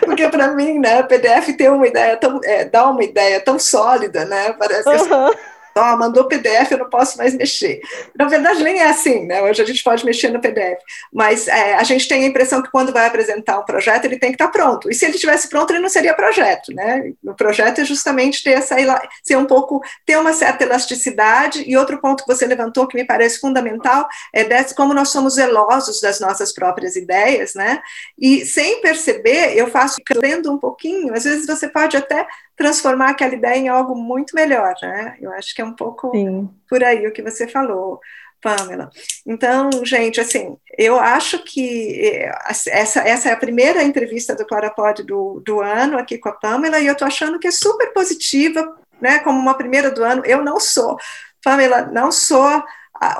porque 0.00 0.28
para 0.28 0.48
mim, 0.48 0.78
né, 0.78 1.02
PDF 1.02 1.56
tem 1.56 1.70
uma 1.70 1.86
ideia 1.86 2.18
tão. 2.18 2.38
É, 2.44 2.66
dá 2.66 2.90
uma 2.90 3.02
ideia 3.02 3.40
tão 3.40 3.58
sólida, 3.58 4.26
né? 4.26 4.52
Parece 4.58 4.88
uhum. 4.88 5.30
que 5.30 5.38
ó, 5.76 5.96
mandou 5.96 6.28
PDF, 6.28 6.70
eu 6.70 6.78
não 6.78 6.88
posso 6.88 7.18
mais 7.18 7.34
mexer. 7.34 7.80
Na 8.16 8.26
verdade, 8.26 8.62
nem 8.62 8.80
é 8.80 8.88
assim, 8.88 9.26
né? 9.26 9.42
Hoje 9.42 9.62
a 9.62 9.64
gente 9.64 9.82
pode 9.82 10.04
mexer 10.04 10.30
no 10.30 10.40
PDF, 10.40 10.80
mas 11.12 11.48
é, 11.48 11.74
a 11.74 11.82
gente 11.82 12.08
tem 12.08 12.24
a 12.24 12.26
impressão 12.26 12.62
que 12.62 12.70
quando 12.70 12.92
vai 12.92 13.06
apresentar 13.06 13.58
um 13.58 13.64
projeto, 13.64 14.04
ele 14.04 14.18
tem 14.18 14.30
que 14.30 14.36
estar 14.36 14.48
pronto. 14.48 14.90
E 14.90 14.94
se 14.94 15.04
ele 15.04 15.18
tivesse 15.18 15.48
pronto, 15.48 15.72
ele 15.72 15.80
não 15.80 15.88
seria 15.88 16.14
projeto, 16.14 16.72
né? 16.72 17.12
O 17.24 17.34
projeto 17.34 17.80
é 17.80 17.84
justamente 17.84 18.42
ter 18.42 18.52
essa 18.52 18.76
ser 19.22 19.36
um 19.36 19.46
pouco 19.46 19.82
ter 20.04 20.18
uma 20.18 20.32
certa 20.32 20.64
elasticidade. 20.64 21.64
E 21.66 21.76
outro 21.76 22.00
ponto 22.00 22.24
que 22.24 22.32
você 22.32 22.46
levantou 22.46 22.86
que 22.86 22.96
me 22.96 23.04
parece 23.04 23.40
fundamental 23.40 24.06
é 24.32 24.44
desse, 24.44 24.74
como 24.74 24.94
nós 24.94 25.10
somos 25.10 25.34
zelosos 25.34 26.00
das 26.00 26.20
nossas 26.20 26.52
próprias 26.52 26.96
ideias, 26.96 27.54
né? 27.54 27.80
E 28.18 28.44
sem 28.44 28.80
perceber, 28.80 29.56
eu 29.56 29.68
faço 29.68 29.96
lendo 30.14 30.52
um 30.52 30.58
pouquinho. 30.58 31.14
Às 31.14 31.24
vezes 31.24 31.46
você 31.46 31.68
pode 31.68 31.96
até 31.96 32.26
transformar 32.56 33.10
aquela 33.10 33.34
ideia 33.34 33.58
em 33.58 33.68
algo 33.68 33.94
muito 33.94 34.34
melhor, 34.34 34.74
né? 34.82 35.16
Eu 35.20 35.32
acho 35.32 35.54
que 35.54 35.62
é 35.62 35.64
um 35.64 35.72
pouco 35.72 36.10
Sim. 36.12 36.48
por 36.68 36.82
aí 36.82 37.06
o 37.06 37.12
que 37.12 37.22
você 37.22 37.48
falou. 37.48 38.00
Pamela. 38.44 38.90
Então, 39.26 39.70
gente, 39.84 40.20
assim, 40.20 40.58
eu 40.76 41.00
acho 41.00 41.42
que 41.42 41.98
eh, 41.98 42.30
essa, 42.46 43.00
essa 43.00 43.30
é 43.30 43.32
a 43.32 43.38
primeira 43.38 43.82
entrevista 43.82 44.36
do 44.36 44.44
Clarapod 44.44 45.02
do, 45.02 45.40
do 45.40 45.62
ano 45.62 45.96
aqui 45.96 46.18
com 46.18 46.28
a 46.28 46.32
Pamela, 46.32 46.78
e 46.78 46.86
eu 46.86 46.92
estou 46.92 47.08
achando 47.08 47.38
que 47.38 47.48
é 47.48 47.50
super 47.50 47.90
positiva, 47.94 48.78
né? 49.00 49.20
Como 49.20 49.40
uma 49.40 49.56
primeira 49.56 49.90
do 49.90 50.04
ano, 50.04 50.22
eu 50.26 50.44
não 50.44 50.60
sou, 50.60 50.98
Pamela, 51.42 51.86
não 51.86 52.12
sou 52.12 52.62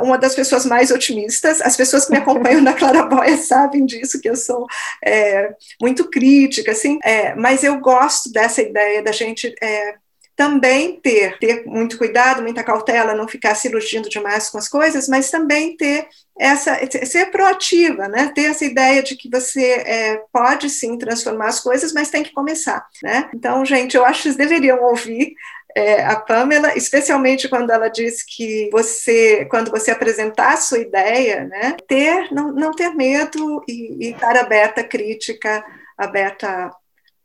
uma 0.01 0.19
das 0.19 0.35
pessoas 0.35 0.65
mais 0.65 0.91
otimistas. 0.91 1.61
As 1.61 1.77
pessoas 1.77 2.07
que 2.07 2.13
me 2.13 2.19
acompanham 2.19 2.61
na 2.61 2.73
Claraboia 2.73 3.37
sabem 3.43 3.85
disso, 3.85 4.21
que 4.21 4.29
eu 4.29 4.37
sou 4.37 4.67
é, 5.05 5.55
muito 5.81 6.11
crítica, 6.11 6.73
assim, 6.73 6.99
é, 7.03 7.35
mas 7.35 7.63
eu 7.63 7.79
gosto 7.81 8.31
dessa 8.33 8.63
ideia 8.63 9.03
da 9.03 9.13
gente 9.13 9.55
é, 9.63 9.95
também 10.37 10.99
ter, 11.01 11.39
ter 11.39 11.65
muito 11.65 11.97
cuidado, 11.97 12.43
muita 12.43 12.65
cautela, 12.65 13.15
não 13.15 13.29
ficar 13.29 13.55
se 13.55 13.69
iludindo 13.69 14.09
demais 14.09 14.51
com 14.51 14.59
as 14.59 14.69
coisas, 14.69 15.09
mas 15.09 15.31
também 15.31 15.77
ter 15.77 16.09
essa, 16.39 16.77
ser 17.07 17.27
proativa, 17.27 18.09
né? 18.09 18.33
ter 18.35 18.47
essa 18.47 18.65
ideia 18.65 19.03
de 19.03 19.17
que 19.17 19.31
você 19.31 19.63
é, 19.63 20.23
pode 20.33 20.69
sim 20.69 20.99
transformar 20.99 21.47
as 21.47 21.61
coisas, 21.61 21.93
mas 21.93 22.11
tem 22.11 22.25
que 22.25 22.33
começar. 22.33 22.85
Né? 23.03 23.31
Então, 23.33 23.65
gente, 23.65 23.97
eu 23.97 24.05
acho 24.05 24.23
que 24.23 24.23
vocês 24.25 24.37
deveriam 24.37 24.83
ouvir 24.83 25.35
é, 25.75 26.05
a 26.05 26.17
Pamela, 26.17 26.77
especialmente 26.77 27.49
quando 27.49 27.71
ela 27.71 27.89
diz 27.89 28.23
que 28.23 28.71
você, 28.71 29.45
quando 29.47 29.71
você 29.71 29.91
apresentar 29.91 30.55
a 30.55 30.57
sua 30.57 30.79
ideia, 30.79 31.45
né, 31.45 31.77
ter, 31.89 32.33
não, 32.33 32.53
não 32.53 32.71
ter 32.73 32.91
medo 32.91 33.63
e, 33.69 34.07
e 34.07 34.11
estar 34.13 34.37
aberta 34.37 34.83
à 34.83 34.85
crítica, 34.85 35.65
aberta 35.99 36.71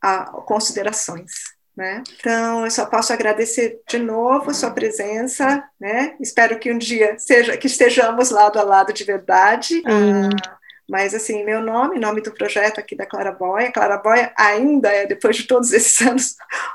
a, 0.02 0.22
a 0.22 0.24
considerações. 0.42 1.30
Né? 1.76 2.02
Então, 2.18 2.64
eu 2.64 2.70
só 2.70 2.84
posso 2.84 3.12
agradecer 3.12 3.80
de 3.88 3.98
novo 3.98 4.50
a 4.50 4.54
sua 4.54 4.70
presença, 4.70 5.64
né? 5.80 6.14
Espero 6.20 6.58
que 6.58 6.70
um 6.70 6.76
dia 6.76 7.16
seja 7.16 7.56
que 7.56 7.68
estejamos 7.68 8.28
lado 8.28 8.58
a 8.58 8.62
lado 8.62 8.92
de 8.92 9.02
verdade. 9.02 9.82
Hum. 9.86 10.28
Ah, 10.28 10.59
mas, 10.90 11.14
assim, 11.14 11.44
meu 11.44 11.62
nome, 11.62 12.00
nome 12.00 12.20
do 12.20 12.32
projeto 12.32 12.80
aqui 12.80 12.96
da 12.96 13.06
Claraboia, 13.06 13.70
Claraboia 13.70 14.32
ainda 14.36 14.88
é, 14.88 15.06
depois 15.06 15.36
de 15.36 15.44
todos 15.44 15.70
esses 15.72 16.04
anos, 16.04 16.34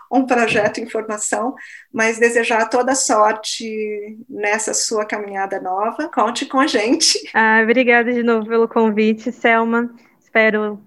um 0.09 0.25
projeto 0.25 0.79
em 0.79 0.89
formação, 0.89 1.53
mas 1.91 2.17
desejar 2.17 2.69
toda 2.69 2.95
sorte 2.95 4.17
nessa 4.29 4.73
sua 4.73 5.03
caminhada 5.03 5.59
nova. 5.59 6.07
Conte 6.07 6.45
com 6.45 6.61
a 6.61 6.65
gente. 6.65 7.29
Ah, 7.33 7.59
obrigada 7.61 8.13
de 8.13 8.23
novo 8.23 8.47
pelo 8.47 8.69
convite, 8.69 9.33
Selma. 9.33 9.93
Espero 10.17 10.81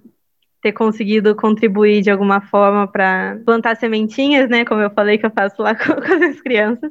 ter 0.63 0.73
conseguido 0.73 1.37
contribuir 1.37 2.01
de 2.01 2.11
alguma 2.11 2.41
forma 2.41 2.91
para 2.91 3.39
plantar 3.45 3.77
sementinhas, 3.77 4.49
né? 4.49 4.65
Como 4.65 4.81
eu 4.81 4.91
falei 4.91 5.19
que 5.19 5.27
eu 5.27 5.31
faço 5.31 5.61
lá 5.61 5.75
com, 5.77 6.01
com 6.01 6.25
as 6.25 6.41
crianças. 6.41 6.91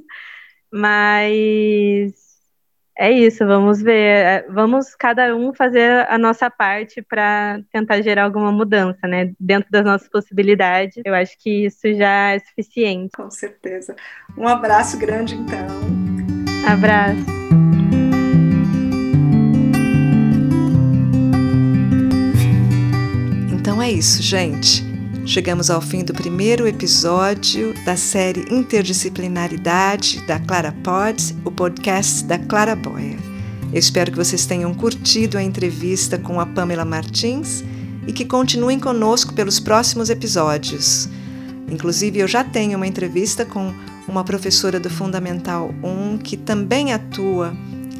Mas 0.72 2.27
é 3.00 3.12
isso, 3.12 3.46
vamos 3.46 3.80
ver. 3.82 3.94
É, 3.94 4.46
vamos 4.50 4.96
cada 4.96 5.36
um 5.36 5.54
fazer 5.54 6.08
a 6.10 6.18
nossa 6.18 6.50
parte 6.50 7.02
para 7.02 7.60
tentar 7.72 8.02
gerar 8.02 8.24
alguma 8.24 8.52
mudança, 8.52 9.08
né? 9.08 9.34
Dentro 9.40 9.70
das 9.70 9.86
nossas 9.86 10.10
possibilidades. 10.10 11.00
Eu 11.06 11.14
acho 11.14 11.38
que 11.38 11.66
isso 11.66 11.94
já 11.94 12.32
é 12.32 12.40
suficiente. 12.40 13.12
Com 13.16 13.30
certeza. 13.30 13.96
Um 14.36 14.48
abraço 14.48 14.98
grande, 14.98 15.36
então. 15.36 15.68
Abraço. 16.68 17.24
Então 23.54 23.82
é 23.82 23.92
isso, 23.92 24.24
gente. 24.24 24.87
Chegamos 25.28 25.70
ao 25.70 25.82
fim 25.82 26.06
do 26.06 26.14
primeiro 26.14 26.66
episódio 26.66 27.74
da 27.84 27.98
série 27.98 28.46
Interdisciplinaridade 28.50 30.26
da 30.26 30.40
Clara 30.40 30.74
Pods, 30.82 31.36
o 31.44 31.52
podcast 31.52 32.24
da 32.24 32.40
Clara 32.40 32.78
Boia. 32.78 33.18
Eu 33.74 33.78
espero 33.78 34.10
que 34.10 34.18
vocês 34.18 34.46
tenham 34.46 34.74
curtido 34.74 35.38
a 35.38 35.44
entrevista 35.44 36.18
com 36.18 36.40
a 36.40 36.46
Pamela 36.46 36.86
Martins 36.86 37.62
e 38.08 38.14
que 38.14 38.24
continuem 38.24 38.80
conosco 38.80 39.34
pelos 39.34 39.60
próximos 39.60 40.10
episódios. 40.10 41.10
Inclusive, 41.70 42.20
eu 42.20 42.28
já 42.28 42.46
tenho 42.46 42.78
uma 42.78 42.88
entrevista 42.88 43.44
com 43.44 43.74
uma 44.08 44.24
professora 44.24 44.80
do 44.80 44.90
Fundamental 44.90 45.76
1 45.84 46.20
que 46.20 46.38
também 46.38 46.94
atua 46.94 47.54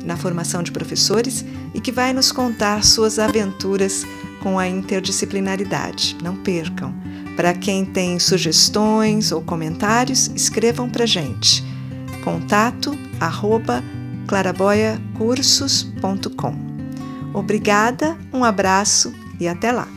na 0.06 0.16
formação 0.16 0.64
de 0.64 0.72
professores 0.72 1.44
e 1.74 1.82
que 1.82 1.92
vai 1.92 2.14
nos 2.14 2.32
contar 2.32 2.86
suas 2.86 3.20
aventuras 3.20 4.06
com 4.42 4.60
a 4.60 4.68
interdisciplinaridade. 4.68 6.18
Não 6.24 6.36
percam! 6.36 6.94
Para 7.36 7.54
quem 7.54 7.86
tem 7.86 8.18
sugestões 8.18 9.32
ou 9.32 9.42
comentários, 9.42 10.32
escrevam 10.36 10.90
para 10.90 11.06
gente. 11.06 11.64
Contato 12.24 12.98
arroba 13.20 13.84
claraboiacursos.com. 14.28 16.68
Obrigada, 17.34 18.18
um 18.34 18.44
abraço 18.44 19.14
e 19.40 19.48
até 19.48 19.72
lá! 19.72 19.88